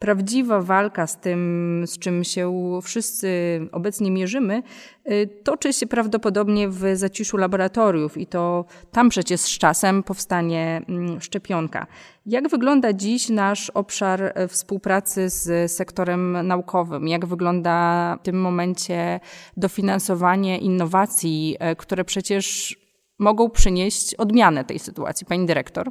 prawdziwa 0.00 0.60
walka 0.60 1.06
z 1.06 1.20
tym, 1.20 1.84
z 1.86 1.98
czym 1.98 2.24
się 2.24 2.78
wszyscy 2.82 3.28
obecnie 3.72 4.10
mierzymy, 4.10 4.62
y, 5.10 5.28
toczy 5.44 5.72
się 5.72 5.86
prawdopodobnie 5.86 6.68
w 6.68 6.84
zaciszu 6.94 7.36
laboratoriów 7.36 8.16
i 8.16 8.26
to 8.26 8.64
tam 8.92 9.08
przecież 9.08 9.40
z 9.40 9.58
czasem 9.58 10.02
powstanie 10.02 10.82
mm, 10.88 11.20
szczepionka. 11.20 11.86
Jak 12.26 12.48
wygląda 12.48 12.92
dziś 12.92 13.28
nasz 13.28 13.70
obszar 13.70 14.22
e, 14.22 14.48
współpracy 14.48 15.28
z 15.28 15.72
sektorem 15.72 16.46
naukowym? 16.46 17.08
Jak 17.08 17.26
wygląda 17.26 18.16
w 18.20 18.24
tym 18.24 18.40
momencie 18.40 19.20
dofinansowanie 19.56 20.58
innowacji, 20.58 21.56
e, 21.58 21.76
które 21.76 22.04
przecież 22.04 22.76
mogą 23.18 23.50
przynieść 23.50 24.14
odmianę 24.14 24.64
tej 24.64 24.78
sytuacji. 24.78 25.26
Pani 25.26 25.46
dyrektor? 25.46 25.90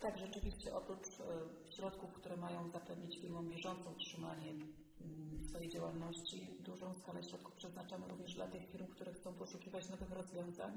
Tak, 0.00 0.18
rzeczywiście 0.18 0.74
oprócz 0.74 1.06
e, 1.06 1.72
środków, 1.76 2.12
które 2.12 2.36
mają 2.36 2.70
zapewnić 2.70 3.20
firmom 3.20 3.48
bieżące 3.48 3.90
utrzymanie 3.90 4.50
mm, 4.50 5.44
swojej 5.48 5.68
działalności, 5.68 6.50
dużą 6.60 6.94
skalę 6.94 7.22
środków 7.22 7.54
przeznaczamy 7.54 8.08
również 8.08 8.34
dla 8.34 8.46
tych 8.46 8.66
firm, 8.72 8.86
które 8.86 9.12
chcą 9.12 9.32
poszukiwać 9.32 9.88
nowych 9.88 10.10
rozwiązań, 10.10 10.72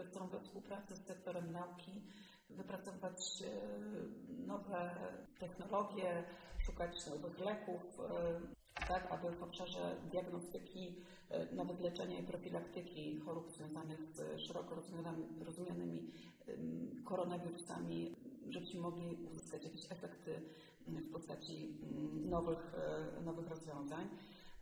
które 0.00 0.10
chcą 0.10 0.28
we 0.28 0.40
współpracy 0.40 0.96
z 0.96 1.06
sektorem 1.06 1.52
nauki 1.52 2.02
wypracować 2.50 3.42
e, 3.42 4.46
nowe 4.46 4.90
technologie, 5.38 6.24
szukać 6.58 7.06
nowych 7.06 7.38
leków, 7.38 8.00
e, 8.00 8.86
tak 8.88 9.12
aby 9.12 9.30
w 9.30 9.42
obszarze 9.42 9.96
diagnostyki, 10.10 10.96
e, 11.30 11.54
nawet 11.54 11.80
leczenia 11.80 12.18
i 12.18 12.22
profilaktyki 12.22 13.20
chorób 13.20 13.50
związanych 13.50 14.00
z 14.04 14.40
szeroko 14.40 14.74
rozumianymi 15.44 16.10
koronawirusami, 17.04 18.16
żebyśmy 18.48 18.80
mogli 18.80 19.16
uzyskać 19.30 19.64
jakieś 19.64 19.92
efekty 19.92 20.42
w 20.86 21.12
postaci 21.12 21.74
nowych, 22.24 22.72
nowych 23.24 23.48
rozwiązań. 23.48 24.08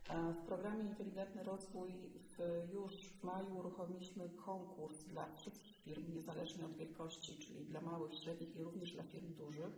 W 0.09 0.45
programie 0.45 0.83
Inteligentny 0.83 1.43
Rozwój 1.43 1.93
w, 2.15 2.39
już 2.73 2.93
w 2.93 3.23
maju 3.23 3.57
uruchomiliśmy 3.57 4.29
konkurs 4.29 5.03
dla 5.03 5.33
wszystkich 5.35 5.77
firm, 5.77 6.13
niezależnie 6.13 6.65
od 6.65 6.73
wielkości, 6.73 7.37
czyli 7.37 7.65
dla 7.65 7.81
małych, 7.81 8.15
średnich 8.15 8.55
i 8.55 8.63
również 8.63 8.91
dla 8.91 9.03
firm 9.03 9.33
dużych, 9.33 9.73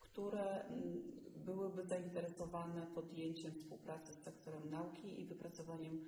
które 0.00 0.64
mm, 0.64 1.02
byłyby 1.36 1.84
zainteresowane 1.84 2.86
podjęciem 2.94 3.52
współpracy 3.52 4.12
z 4.12 4.22
sektorem 4.22 4.70
nauki 4.70 5.20
i 5.20 5.24
wypracowaniem 5.24 6.04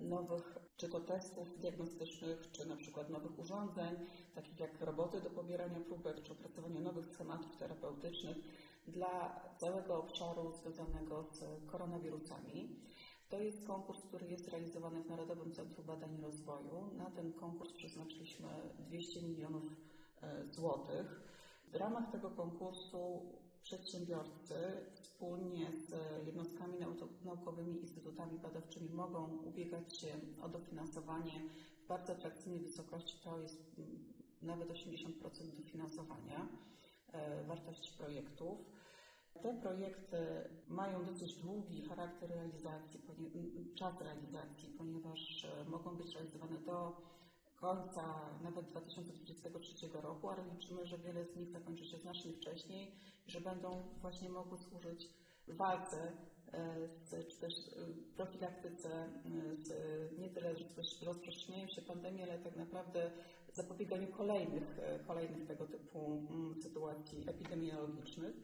nowych, 0.00 0.58
czy 0.76 0.88
to 0.88 1.00
testów 1.00 1.58
diagnostycznych, 1.58 2.50
czy 2.52 2.66
na 2.66 2.76
przykład 2.76 3.10
nowych 3.10 3.38
urządzeń, 3.38 3.96
takich 4.34 4.60
jak 4.60 4.80
roboty 4.80 5.20
do 5.20 5.30
pobierania 5.30 5.80
próbek, 5.80 6.22
czy 6.22 6.32
opracowania 6.32 6.80
nowych 6.80 7.06
schematów 7.06 7.56
terapeutycznych 7.56 8.36
dla 8.86 9.40
całego 9.58 9.98
obszaru 9.98 10.52
związanego 10.52 11.22
z 11.22 11.44
koronawirusami. 11.66 12.76
To 13.28 13.40
jest 13.40 13.66
konkurs, 13.66 14.02
który 14.02 14.26
jest 14.26 14.48
realizowany 14.48 15.02
w 15.02 15.08
Narodowym 15.08 15.52
Centrum 15.52 15.86
Badań 15.86 16.18
i 16.18 16.20
Rozwoju. 16.20 16.90
Na 16.96 17.10
ten 17.10 17.32
konkurs 17.32 17.72
przeznaczyliśmy 17.72 18.48
200 18.78 19.22
milionów 19.22 19.64
e, 20.22 20.46
złotych. 20.46 21.22
W 21.72 21.74
ramach 21.74 22.10
tego 22.10 22.30
konkursu 22.30 23.22
przedsiębiorcy 23.62 24.54
wspólnie 24.94 25.72
z 25.72 25.94
jednostkami 26.26 26.78
naukowymi, 27.24 27.80
instytutami 27.80 28.38
badawczymi 28.38 28.90
mogą 28.90 29.36
ubiegać 29.36 29.98
się 29.98 30.08
o 30.42 30.48
dofinansowanie 30.48 31.40
w 31.84 31.88
bardzo 31.88 32.12
atrakcyjnej 32.12 32.60
wysokości, 32.60 33.18
to 33.24 33.38
jest 33.38 33.78
mm, 33.78 34.14
nawet 34.42 34.68
80% 34.68 35.10
dofinansowania 35.56 36.48
e, 37.12 37.44
wartości 37.44 37.92
projektów. 37.98 38.58
Te 39.42 39.54
projekty 39.54 40.16
mają 40.68 41.04
dosyć 41.04 41.34
długi 41.34 41.82
charakter 41.82 42.30
realizacji, 42.30 43.00
czas 43.74 44.00
realizacji, 44.00 44.68
ponieważ 44.78 45.44
e, 45.44 45.64
mogą 45.70 45.96
być 45.96 46.14
realizowane 46.14 46.60
do 46.60 46.96
końca 47.56 48.02
nawet 48.42 48.66
2023 48.66 49.88
roku, 49.92 50.28
ale 50.28 50.44
liczymy, 50.54 50.86
że 50.86 50.98
wiele 50.98 51.24
z 51.24 51.36
nich 51.36 51.50
zakończy 51.50 51.84
się 51.84 51.98
znacznie 51.98 52.32
wcześniej 52.32 52.92
i 53.26 53.30
że 53.30 53.40
będą 53.40 53.82
właśnie 54.00 54.28
mogły 54.28 54.58
służyć 54.58 55.08
walce 55.48 56.12
e, 56.52 56.88
z, 56.88 57.28
czy 57.28 57.40
też 57.40 57.54
e, 57.54 58.14
profilaktyce, 58.16 59.08
z, 59.58 59.72
nie 60.18 60.30
tyle 60.30 60.54
rozprzestrzenianiu 61.06 61.68
się 61.68 61.82
pandemii, 61.82 62.22
ale 62.22 62.38
tak 62.38 62.56
naprawdę 62.56 63.10
zapobieganiu 63.52 64.08
kolejnych, 64.08 64.78
kolejnych 65.06 65.46
tego 65.46 65.66
typu 65.66 66.22
sytuacji 66.62 67.24
epidemiologicznych. 67.26 68.34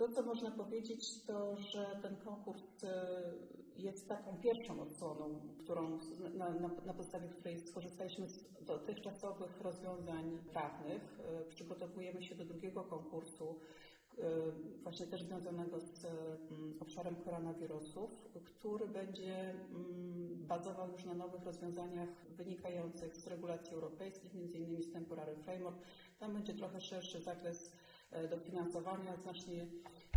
To, 0.00 0.08
co 0.08 0.22
można 0.22 0.50
powiedzieć, 0.50 1.24
to, 1.26 1.56
że 1.56 1.98
ten 2.02 2.16
konkurs 2.16 2.84
e, 2.84 3.32
jest 3.76 4.08
taką 4.08 4.36
pierwszą 4.36 4.80
odsłoną, 4.80 5.40
którą, 5.58 5.98
na, 6.34 6.50
na, 6.50 6.68
na 6.86 6.94
podstawie 6.94 7.28
której 7.28 7.60
skorzystaliśmy 7.60 8.28
z 8.28 8.64
dotychczasowych 8.64 9.60
rozwiązań 9.60 10.38
prawnych. 10.52 11.18
E, 11.20 11.44
przygotowujemy 11.44 12.22
się 12.22 12.34
do 12.34 12.44
drugiego 12.44 12.84
konkursu, 12.84 13.58
e, 14.18 14.22
właśnie 14.82 15.06
też 15.06 15.22
związanego 15.22 15.80
z 15.80 16.06
obszarem 16.80 17.16
koronawirusów, 17.16 18.10
który 18.44 18.88
będzie 18.88 19.54
bazował 20.48 20.92
już 20.92 21.04
na 21.04 21.14
nowych 21.14 21.44
rozwiązaniach 21.44 22.08
wynikających 22.30 23.16
z 23.16 23.26
regulacji 23.26 23.74
europejskich, 23.74 24.30
m.in. 24.34 24.82
z 24.82 24.92
Temporary 24.92 25.36
Framework. 25.36 25.78
Tam 26.18 26.32
będzie 26.34 26.54
trochę 26.54 26.80
szerszy 26.80 27.20
zakres 27.20 27.72
dofinansowania, 28.30 29.16
znacznie 29.16 29.66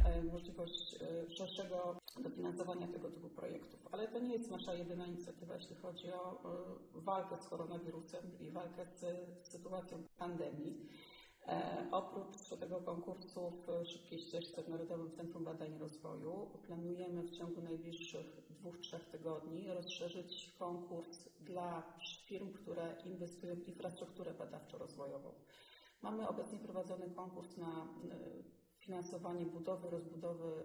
e, 0.06 0.24
możliwość 0.24 0.96
e, 1.02 1.32
szerszego 1.32 2.00
dofinansowania 2.20 2.88
tego 2.88 3.12
typu 3.12 3.30
projektów. 3.30 3.88
Ale 3.92 4.08
to 4.08 4.20
nie 4.20 4.34
jest 4.34 4.52
nasza 4.52 4.74
jedyna 4.74 5.08
inicjatywa, 5.08 5.56
jeśli 5.56 5.76
chodzi 5.76 6.12
o 6.12 6.42
walkę 6.94 7.38
z 7.38 7.48
koronawirusem 7.48 8.40
i 8.40 8.52
walkę 8.52 8.86
z 8.86 9.06
sytuacją 9.48 10.04
pandemii. 10.18 10.90
oprócz 11.92 12.50
tego 12.60 12.82
konkursu 12.82 13.52
w 13.52 13.88
szybkiej 13.88 14.20
ścieżce 14.20 14.64
w 14.64 14.70
Narodowym 14.70 15.12
Centrum 15.12 15.44
Badań 15.44 15.76
i 15.76 15.78
Rozwoju 15.78 16.60
planujemy 16.68 17.24
w 17.24 17.32
ciągu 17.32 17.62
najbliższych 17.62 18.44
dwóch, 18.50 18.78
trzech 18.78 19.10
tygodni 19.10 19.74
rozszerzyć 19.74 20.56
konkurs 20.60 21.30
dla 21.42 21.84
firm, 22.26 22.54
które 22.54 22.96
inwestują 23.06 23.56
w 23.56 23.68
infrastrukturę 23.68 24.34
badawczo-rozwojową. 24.34 25.32
Mamy 26.04 26.28
obecnie 26.28 26.60
prowadzony 26.60 27.10
konkurs 27.10 27.58
na 27.58 27.68
e, 27.68 27.88
finansowanie 28.78 29.46
budowy, 29.46 29.90
rozbudowy 29.90 30.64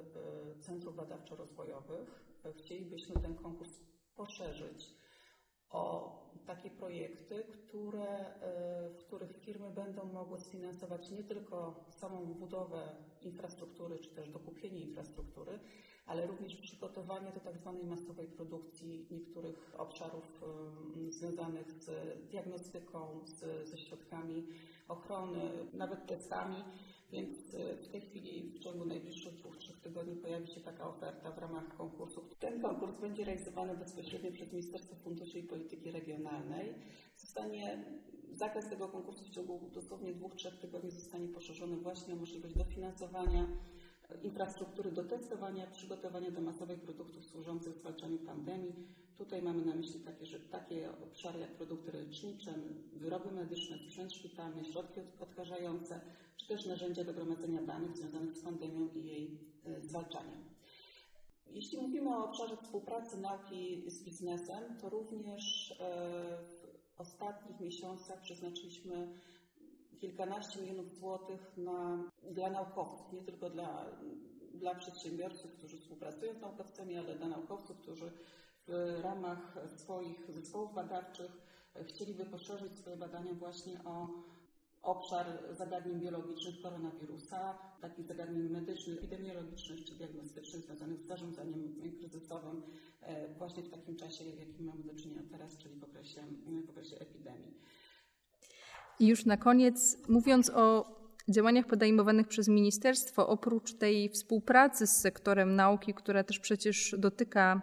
e, 0.57 0.61
centrów 0.61 0.96
badawczo-rozwojowych. 0.96 2.24
Chcielibyśmy 2.59 3.20
ten 3.20 3.35
konkurs 3.35 3.70
poszerzyć 4.16 4.94
o 5.70 6.12
takie 6.46 6.70
projekty, 6.70 7.44
które, 7.44 8.09
e, 8.09 8.90
w 8.90 8.96
których 8.98 9.37
firmy 9.37 9.70
będą 9.70 10.05
mogły 10.05 10.40
sfinansować 10.40 11.11
nie 11.11 11.24
tylko 11.24 11.85
samą 11.90 12.35
budowę 12.35 12.96
infrastruktury, 13.22 13.98
czy 13.98 14.14
też 14.14 14.31
dokupienie 14.31 14.81
infrastruktury, 14.81 15.59
ale 16.08 16.26
również 16.26 16.56
przygotowanie 16.56 17.32
do 17.32 17.40
tak 17.40 17.58
zwanej 17.58 17.84
masowej 17.84 18.26
produkcji 18.26 19.06
niektórych 19.10 19.74
obszarów 19.78 20.44
związanych 21.08 21.72
z 21.72 21.90
diagnostyką, 22.30 23.20
z, 23.24 23.68
ze 23.68 23.78
środkami 23.78 24.46
ochrony, 24.88 25.40
nawet 25.72 26.06
testami, 26.06 26.64
więc 27.12 27.54
e, 27.54 27.76
w 27.76 27.88
tej 27.88 28.00
chwili 28.00 28.50
w 28.50 28.58
ciągu 28.58 28.84
najbliższych 28.84 29.34
dwóch, 29.34 29.56
trzech 29.56 29.80
tygodni 29.80 30.16
pojawi 30.16 30.48
się 30.48 30.60
taka 30.60 30.88
oferta 30.88 31.32
w 31.32 31.38
ramach 31.38 31.76
konkursu. 31.76 32.20
Ten 32.38 32.62
konkurs 32.62 33.00
będzie 33.00 33.24
realizowany 33.24 33.76
bezpośrednio 33.76 34.32
przez 34.32 34.52
Ministerstwo 34.52 34.96
Funduszy 34.96 35.38
i 35.38 35.42
Polityki 35.42 35.90
Regionalnej. 35.90 36.74
Zostanie 37.16 37.84
zakres 38.32 38.68
tego 38.68 38.88
konkursu 38.88 39.24
w 39.24 39.30
ciągu 39.30 39.70
dosłownie 39.74 40.12
dwóch, 40.12 40.34
trzech 40.34 40.58
tygodni 40.58 40.90
zostanie 40.90 41.28
poszerzony 41.28 41.76
właśnie 41.76 42.14
o 42.14 42.16
możliwość 42.16 42.54
dofinansowania 42.54 43.46
infrastruktury 44.22 44.92
do 44.92 45.04
testowania, 45.04 45.66
przygotowania 45.66 46.30
do 46.30 46.40
masowej 46.40 46.76
produktów 46.78 47.24
służących 47.24 47.74
zwalczaniu 47.74 48.18
pandemii. 48.18 48.74
Tutaj 49.16 49.42
mamy 49.42 49.64
na 49.64 49.74
myśli 49.74 50.00
takie, 50.00 50.26
że, 50.26 50.40
takie 50.40 50.90
obszary 51.04 51.40
jak 51.40 51.50
produkty 51.50 51.92
lecznicze, 51.92 52.54
wyroby 52.92 53.30
medyczne, 53.30 53.78
sprzęt 53.78 54.12
szpitalny, 54.12 54.64
środki 54.64 55.00
odkażające, 55.20 56.00
czy 56.36 56.48
też 56.48 56.66
narzędzia 56.66 57.04
do 57.04 57.14
gromadzenia 57.14 57.62
danych 57.62 57.96
związanych 57.96 58.36
z 58.36 58.42
pandemią 58.42 58.88
i 58.94 59.06
jej 59.06 59.38
e, 59.64 59.80
zwalczaniem. 59.80 60.44
Jeśli 61.50 61.78
mówimy 61.78 62.16
o 62.16 62.24
obszarze 62.24 62.56
współpracy 62.56 63.16
nauki 63.16 63.90
z 63.90 64.04
biznesem, 64.04 64.76
to 64.80 64.88
również 64.88 65.74
e, 65.80 66.38
w 66.96 67.00
ostatnich 67.00 67.60
miesiącach 67.60 68.20
przeznaczyliśmy 68.20 69.08
kilkanaście 70.00 70.61
milionów 70.61 70.94
złotych 70.94 71.56
na, 71.56 72.11
dla 72.30 72.50
naukowców, 72.50 73.12
nie 73.12 73.22
tylko 73.22 73.50
dla, 73.50 73.87
dla 74.54 74.74
przedsiębiorców, 74.74 75.52
którzy 75.52 75.78
współpracują 75.78 76.34
z 76.34 76.40
naukowcami, 76.40 76.96
ale 76.96 77.14
dla 77.14 77.28
naukowców, 77.28 77.78
którzy 77.78 78.12
w 78.68 79.00
ramach 79.02 79.58
swoich 79.76 80.30
zespołów 80.30 80.74
badawczych 80.74 81.30
chcieliby 81.82 82.24
poszerzyć 82.24 82.78
swoje 82.78 82.96
badania 82.96 83.34
właśnie 83.34 83.84
o 83.84 84.08
obszar 84.82 85.26
zagadnień 85.52 86.00
biologicznych 86.00 86.62
koronawirusa, 86.62 87.58
takich 87.80 88.06
zagadnień 88.06 88.48
medycznych, 88.48 88.98
epidemiologicznych 88.98 89.84
czy 89.84 89.94
diagnostycznych 89.94 90.62
związanych 90.62 91.00
z 91.00 91.06
zarządzaniem 91.06 91.74
kryzysowym 91.98 92.62
e, 93.00 93.34
właśnie 93.34 93.62
w 93.62 93.70
takim 93.70 93.96
czasie, 93.96 94.24
jakim 94.24 94.66
mamy 94.66 94.82
do 94.82 94.94
czynienia 94.94 95.22
teraz, 95.30 95.58
czyli 95.58 95.74
w 95.80 95.84
okresie, 95.84 96.22
w 96.66 96.70
okresie 96.70 96.96
epidemii. 96.98 97.54
I 99.00 99.06
już 99.06 99.24
na 99.24 99.37
koniec, 99.37 99.98
mówiąc 100.08 100.50
o 100.54 100.98
działaniach 101.28 101.66
podejmowanych 101.66 102.28
przez 102.28 102.48
ministerstwo, 102.48 103.28
oprócz 103.28 103.74
tej 103.74 104.08
współpracy 104.08 104.87
z 104.87 104.96
sektorem 104.96 105.56
nauki, 105.56 105.94
która 105.94 106.24
też 106.24 106.38
przecież 106.38 106.94
dotyka 106.98 107.62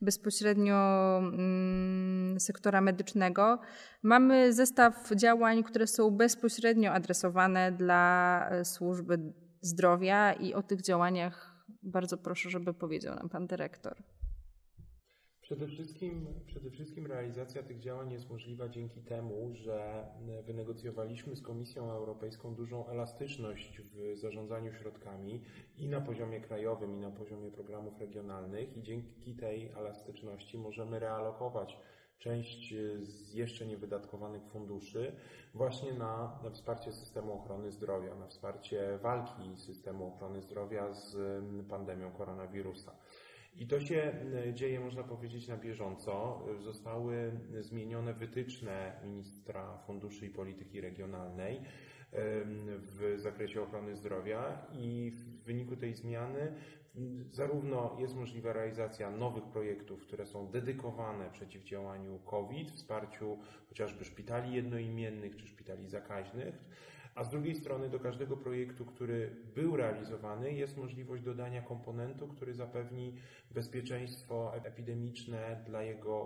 bezpośrednio 0.00 1.18
mm, 1.18 2.40
sektora 2.40 2.80
medycznego. 2.80 3.58
Mamy 4.02 4.52
zestaw 4.52 5.10
działań, 5.16 5.62
które 5.62 5.86
są 5.86 6.10
bezpośrednio 6.10 6.92
adresowane 6.92 7.72
dla 7.72 8.48
e, 8.50 8.64
służby 8.64 9.32
zdrowia 9.60 10.32
i 10.32 10.54
o 10.54 10.62
tych 10.62 10.82
działaniach 10.82 11.64
bardzo 11.82 12.18
proszę, 12.18 12.50
żeby 12.50 12.74
powiedział 12.74 13.14
nam 13.14 13.28
pan 13.28 13.46
dyrektor. 13.46 13.96
Przede 15.50 15.66
wszystkim, 15.66 16.26
przede 16.46 16.70
wszystkim 16.70 17.06
realizacja 17.06 17.62
tych 17.62 17.80
działań 17.80 18.12
jest 18.12 18.30
możliwa 18.30 18.68
dzięki 18.68 19.00
temu, 19.00 19.50
że 19.52 20.06
wynegocjowaliśmy 20.46 21.36
z 21.36 21.42
Komisją 21.42 21.90
Europejską 21.90 22.54
dużą 22.54 22.86
elastyczność 22.86 23.80
w 23.80 24.16
zarządzaniu 24.18 24.72
środkami 24.72 25.42
i 25.78 25.88
na 25.88 26.00
poziomie 26.00 26.40
krajowym, 26.40 26.96
i 26.96 27.00
na 27.00 27.10
poziomie 27.10 27.50
programów 27.50 28.00
regionalnych 28.00 28.76
i 28.76 28.82
dzięki 28.82 29.34
tej 29.34 29.68
elastyczności 29.68 30.58
możemy 30.58 30.98
realokować 30.98 31.76
część 32.18 32.74
z 33.00 33.34
jeszcze 33.34 33.66
niewydatkowanych 33.66 34.42
funduszy 34.42 35.12
właśnie 35.54 35.92
na, 35.92 36.38
na, 36.44 36.50
wsparcie 36.50 36.92
systemu 36.92 37.32
ochrony 37.32 37.72
zdrowia, 37.72 38.14
na 38.14 38.26
wsparcie 38.26 38.98
walki 39.02 39.56
systemu 39.56 40.06
ochrony 40.14 40.42
zdrowia 40.42 40.92
z 40.92 41.16
pandemią 41.68 42.10
koronawirusa. 42.12 42.92
I 43.56 43.66
to 43.66 43.80
się 43.80 44.12
e, 44.46 44.54
dzieje, 44.54 44.80
można 44.80 45.02
powiedzieć, 45.02 45.48
na 45.48 45.56
bieżąco. 45.56 46.44
Zostały 46.60 47.32
zmienione 47.60 48.14
wytyczne 48.14 49.00
ministra 49.04 49.78
funduszy 49.78 50.26
i 50.26 50.30
polityki 50.30 50.80
regionalnej 50.80 51.60
w 52.78 53.14
zakresie 53.16 53.62
ochrony 53.62 53.96
zdrowia 53.96 54.66
i 54.72 55.12
w 55.14 55.44
wyniku 55.44 55.76
tej 55.76 55.94
zmiany 55.94 56.52
zarówno 57.30 57.96
jest 58.00 58.16
możliwa 58.16 58.52
realizacja 58.52 59.10
nowych 59.10 59.44
projektów, 59.44 60.02
które 60.02 60.26
są 60.26 60.50
dedykowane 60.50 61.30
przeciwdziałaniu 61.30 62.18
COVID, 62.18 62.70
wsparciu 62.70 63.38
chociażby 63.68 64.04
szpitali 64.04 64.54
jednoimiennych 64.54 65.36
czy 65.36 65.46
szpitali 65.46 65.88
zakaźnych, 65.88 66.54
a 67.14 67.24
z 67.24 67.28
drugiej 67.30 67.54
strony 67.54 67.88
do 67.88 68.00
każdego 68.00 68.36
projektu, 68.36 68.84
który 68.84 69.36
był 69.54 69.76
realizowany, 69.76 70.52
jest 70.52 70.76
możliwość 70.76 71.22
dodania 71.22 71.62
komponentu, 71.62 72.28
który 72.28 72.54
zapewni 72.54 73.14
bezpieczeństwo 73.50 74.56
epidemiczne 74.56 75.62
dla 75.66 75.82
jego 75.82 76.24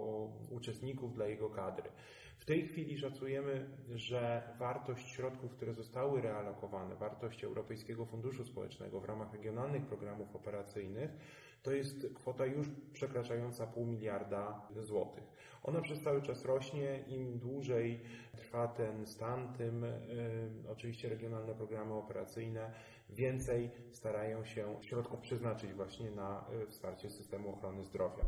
uczestników, 0.51 1.15
dla 1.15 1.27
jego 1.27 1.51
kadry. 1.51 1.91
W 2.39 2.45
tej 2.45 2.69
chwili 2.69 2.99
szacujemy, 2.99 3.67
że 3.95 4.43
wartość 4.59 5.09
środków, 5.09 5.53
które 5.53 5.75
zostały 5.75 6.21
realokowane, 6.21 6.95
wartość 6.95 7.45
Europejskiego 7.45 8.07
Funduszu 8.07 8.45
Społecznego 8.45 9.01
w 9.01 9.05
ramach 9.05 9.33
regionalnych 9.33 9.87
programów 9.87 10.37
operacyjnych, 10.37 11.11
to 11.65 11.73
jest 11.73 12.07
kwota 12.15 12.47
już 12.47 12.69
przekraczająca 12.93 13.67
pół 13.67 13.87
miliarda 13.87 14.69
złotych. 14.83 15.25
Ona 15.63 15.81
przez 15.81 16.03
cały 16.03 16.23
czas 16.23 16.45
rośnie. 16.45 17.05
Im 17.09 17.39
dłużej 17.39 18.01
trwa 18.37 18.69
ten 18.69 19.07
stan, 19.07 19.53
tym 19.53 19.85
y, 19.85 19.91
oczywiście 20.69 21.09
regionalne 21.09 21.55
programy 21.55 21.95
operacyjne 21.95 22.71
więcej 23.11 23.71
starają 23.91 24.45
się 24.45 24.77
środków 24.81 25.21
przeznaczyć 25.21 25.73
właśnie 25.73 26.11
na 26.11 26.45
y, 26.63 26.67
wsparcie 26.67 27.11
systemu 27.11 27.55
ochrony 27.55 27.85
zdrowia. 27.85 28.25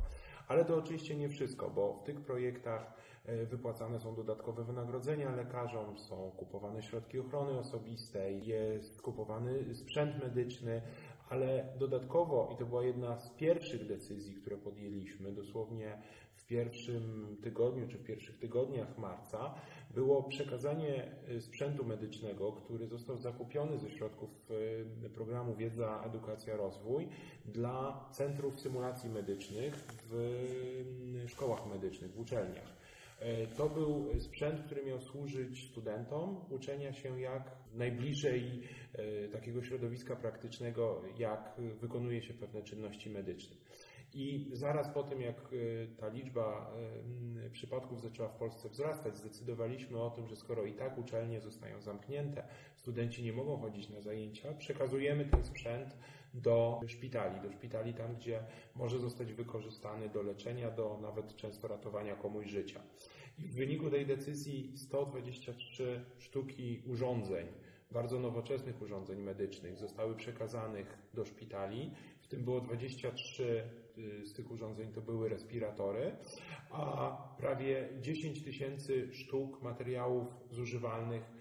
Ale 0.49 0.65
to 0.65 0.77
oczywiście 0.77 1.17
nie 1.17 1.29
wszystko, 1.29 1.71
bo 1.71 1.95
w 1.95 2.03
tych 2.03 2.21
projektach 2.21 2.93
y, 3.29 3.47
wypłacane 3.47 4.01
są 4.01 4.15
dodatkowe 4.15 4.65
wynagrodzenia 4.65 5.37
lekarzom, 5.37 5.99
są 5.99 6.31
kupowane 6.37 6.83
środki 6.83 7.19
ochrony 7.19 7.59
osobistej, 7.59 8.47
jest 8.47 9.03
kupowany 9.03 9.75
sprzęt 9.75 10.23
medyczny, 10.23 10.83
ale 11.29 11.69
dodatkowo, 11.79 12.51
i 12.55 12.57
to 12.57 12.67
była 12.67 12.85
jedna 12.85 13.19
z 13.19 13.31
pierwszych 13.31 13.87
decyzji, 13.87 14.35
które 14.35 14.57
podjęliśmy, 14.57 15.33
dosłownie 15.33 16.03
w 16.37 16.47
pierwszym 16.47 17.37
tygodniu 17.43 17.89
czy 17.89 17.99
w 17.99 18.05
pierwszych 18.05 18.39
tygodniach 18.39 18.99
marca, 18.99 19.55
było 19.91 20.23
przekazanie 20.23 21.13
y, 21.31 21.41
sprzętu 21.41 21.85
medycznego, 21.85 22.53
który 22.53 22.87
został 22.87 23.19
zakupiony 23.19 23.79
ze 23.79 23.91
środków 23.91 24.51
y, 25.05 25.11
programu 25.11 25.55
Wiedza, 25.55 26.03
Edukacja, 26.07 26.57
Rozwój 26.57 27.09
dla 27.45 28.09
centrów 28.13 28.61
symulacji 28.61 29.11
medycznych 29.11 29.75
w 30.11 30.15
y, 31.25 31.29
szkołach 31.29 31.67
medycznych, 31.67 32.13
w 32.13 32.21
uczelniach. 32.21 32.77
E, 33.19 33.47
to 33.47 33.69
był 33.69 34.21
sprzęt, 34.21 34.61
który 34.61 34.85
miał 34.85 35.01
służyć 35.01 35.71
studentom 35.71 36.41
uczenia 36.51 36.93
się 36.93 37.21
jak 37.21 37.57
najbliżej 37.75 38.63
e, 38.93 39.29
takiego 39.29 39.63
środowiska 39.63 40.17
praktycznego, 40.17 41.03
jak 41.19 41.61
wykonuje 41.81 42.23
się 42.23 42.35
pewne 42.35 42.63
czynności 42.63 43.11
medyczne. 43.11 43.57
I 44.15 44.51
zaraz 44.53 44.95
po 44.95 45.03
tym, 45.03 45.21
jak 45.21 45.37
e, 45.37 45.97
ta 45.97 46.09
liczba 46.09 46.75
przypadków 47.53 48.01
zaczęła 48.03 48.29
w 48.29 48.37
Polsce 48.37 48.69
wzrastać, 48.69 49.17
zdecydowaliśmy 49.17 50.03
o 50.03 50.11
tym, 50.11 50.27
że 50.27 50.37
skoro 50.37 50.65
i 50.65 50.73
tak 50.73 50.99
uczelnie 50.99 51.41
zostają 51.41 51.81
zamknięte, 51.81 52.49
studenci 52.77 53.25
nie 53.25 53.33
mogą 53.33 53.57
chodzić 53.57 53.89
na 53.89 54.01
zajęcia, 54.01 54.55
przekazujemy 54.55 55.25
ten 55.25 55.45
sprzęt 55.45 55.97
do 56.43 56.81
szpitali, 56.87 57.41
do 57.41 57.53
szpitali 57.53 57.95
tam, 57.95 58.17
gdzie 58.17 58.41
może 58.75 58.99
zostać 58.99 59.33
wykorzystany 59.33 60.09
do 60.09 60.23
leczenia, 60.23 60.71
do 60.71 60.99
nawet 61.03 61.37
często 61.37 61.69
ratowania 61.69 62.17
komuś 62.17 62.47
życia. 62.47 62.81
I 63.39 63.49
w 63.49 63.55
wyniku 63.55 63.91
tej 63.91 64.07
decyzji 64.07 64.73
123 64.77 66.05
sztuki 66.19 66.83
urządzeń, 66.87 67.47
bardzo 67.91 68.19
nowoczesnych 68.19 68.83
urządzeń 68.83 69.23
medycznych 69.23 69.77
zostały 69.77 70.17
przekazanych 70.17 70.99
do 71.15 71.25
szpitali. 71.25 71.91
W 72.21 72.29
tym 72.29 72.45
było 72.45 72.61
23 72.61 73.63
y, 73.99 74.27
z 74.27 74.33
tych 74.33 74.51
urządzeń 74.51 74.93
to 74.93 75.01
były 75.01 75.29
respiratory, 75.29 76.17
a 76.71 77.17
prawie 77.39 77.89
10 78.01 78.45
tysięcy 78.45 79.09
sztuk 79.13 79.63
materiałów 79.63 80.27
zużywalnych 80.51 81.36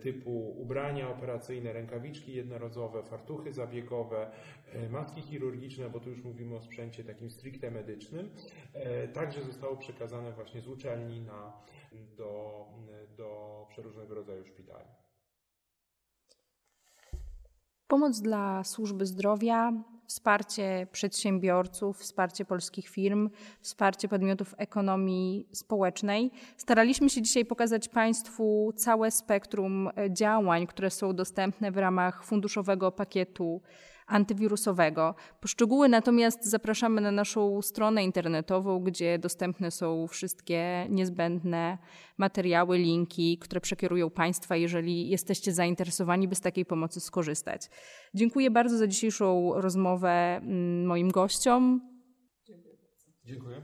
typu 0.00 0.50
ubrania 0.50 1.10
operacyjne, 1.10 1.72
rękawiczki 1.72 2.34
jednorazowe, 2.34 3.02
fartuchy 3.02 3.52
zabiegowe, 3.52 4.30
e, 4.72 4.88
maski 4.88 5.22
chirurgiczne, 5.22 5.90
bo 5.90 6.00
tu 6.00 6.10
już 6.10 6.24
mówimy 6.24 6.56
o 6.56 6.60
sprzęcie 6.60 7.04
takim 7.04 7.30
stricte 7.30 7.70
medycznym, 7.70 8.30
e, 8.74 9.08
także 9.08 9.44
zostało 9.44 9.76
przekazane 9.76 10.32
właśnie 10.32 10.60
z 10.60 10.68
uczelni 10.68 11.20
na, 11.20 11.52
do, 12.16 12.64
do 13.16 13.66
przeróżnego 13.70 14.14
rodzaju 14.14 14.46
szpitali. 14.46 14.88
Pomoc 17.86 18.20
dla 18.20 18.64
służby 18.64 19.06
zdrowia 19.06 19.72
wsparcie 20.12 20.86
przedsiębiorców, 20.92 21.98
wsparcie 21.98 22.44
polskich 22.44 22.88
firm, 22.88 23.30
wsparcie 23.60 24.08
podmiotów 24.08 24.54
ekonomii 24.58 25.46
społecznej. 25.52 26.30
Staraliśmy 26.56 27.10
się 27.10 27.22
dzisiaj 27.22 27.44
pokazać 27.44 27.88
Państwu 27.88 28.72
całe 28.76 29.10
spektrum 29.10 29.90
działań, 30.10 30.66
które 30.66 30.90
są 30.90 31.14
dostępne 31.14 31.70
w 31.70 31.76
ramach 31.76 32.24
funduszowego 32.24 32.92
pakietu 32.92 33.60
antywirusowego. 34.12 35.14
Poszczegóły 35.40 35.88
natomiast 35.88 36.44
zapraszamy 36.44 37.00
na 37.00 37.10
naszą 37.10 37.62
stronę 37.62 38.04
internetową, 38.04 38.80
gdzie 38.80 39.18
dostępne 39.18 39.70
są 39.70 40.06
wszystkie 40.06 40.86
niezbędne 40.90 41.78
materiały, 42.18 42.78
linki, 42.78 43.38
które 43.38 43.60
przekierują 43.60 44.10
Państwa, 44.10 44.56
jeżeli 44.56 45.08
jesteście 45.08 45.52
zainteresowani, 45.52 46.28
by 46.28 46.34
z 46.34 46.40
takiej 46.40 46.64
pomocy 46.64 47.00
skorzystać. 47.00 47.70
Dziękuję 48.14 48.50
bardzo 48.50 48.78
za 48.78 48.86
dzisiejszą 48.86 49.52
rozmowę 49.54 50.36
mm, 50.36 50.86
moim 50.86 51.10
gościom. 51.10 51.80
Dziękuję. 53.24 53.62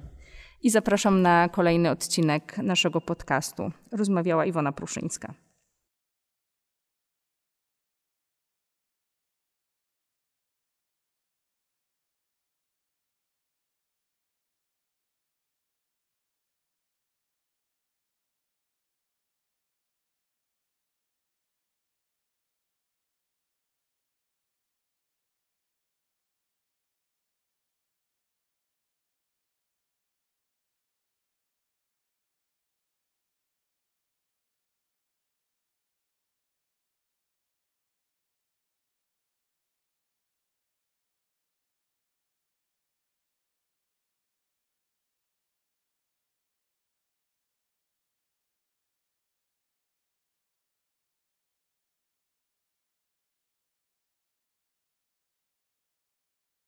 I 0.63 0.71
zapraszam 0.71 1.23
na 1.23 1.49
kolejny 1.49 1.91
odcinek 1.91 2.59
naszego 2.59 3.01
podcastu. 3.01 3.71
Rozmawiała 3.93 4.47
Iwona 4.47 4.73
Pruszyńska. 4.73 5.35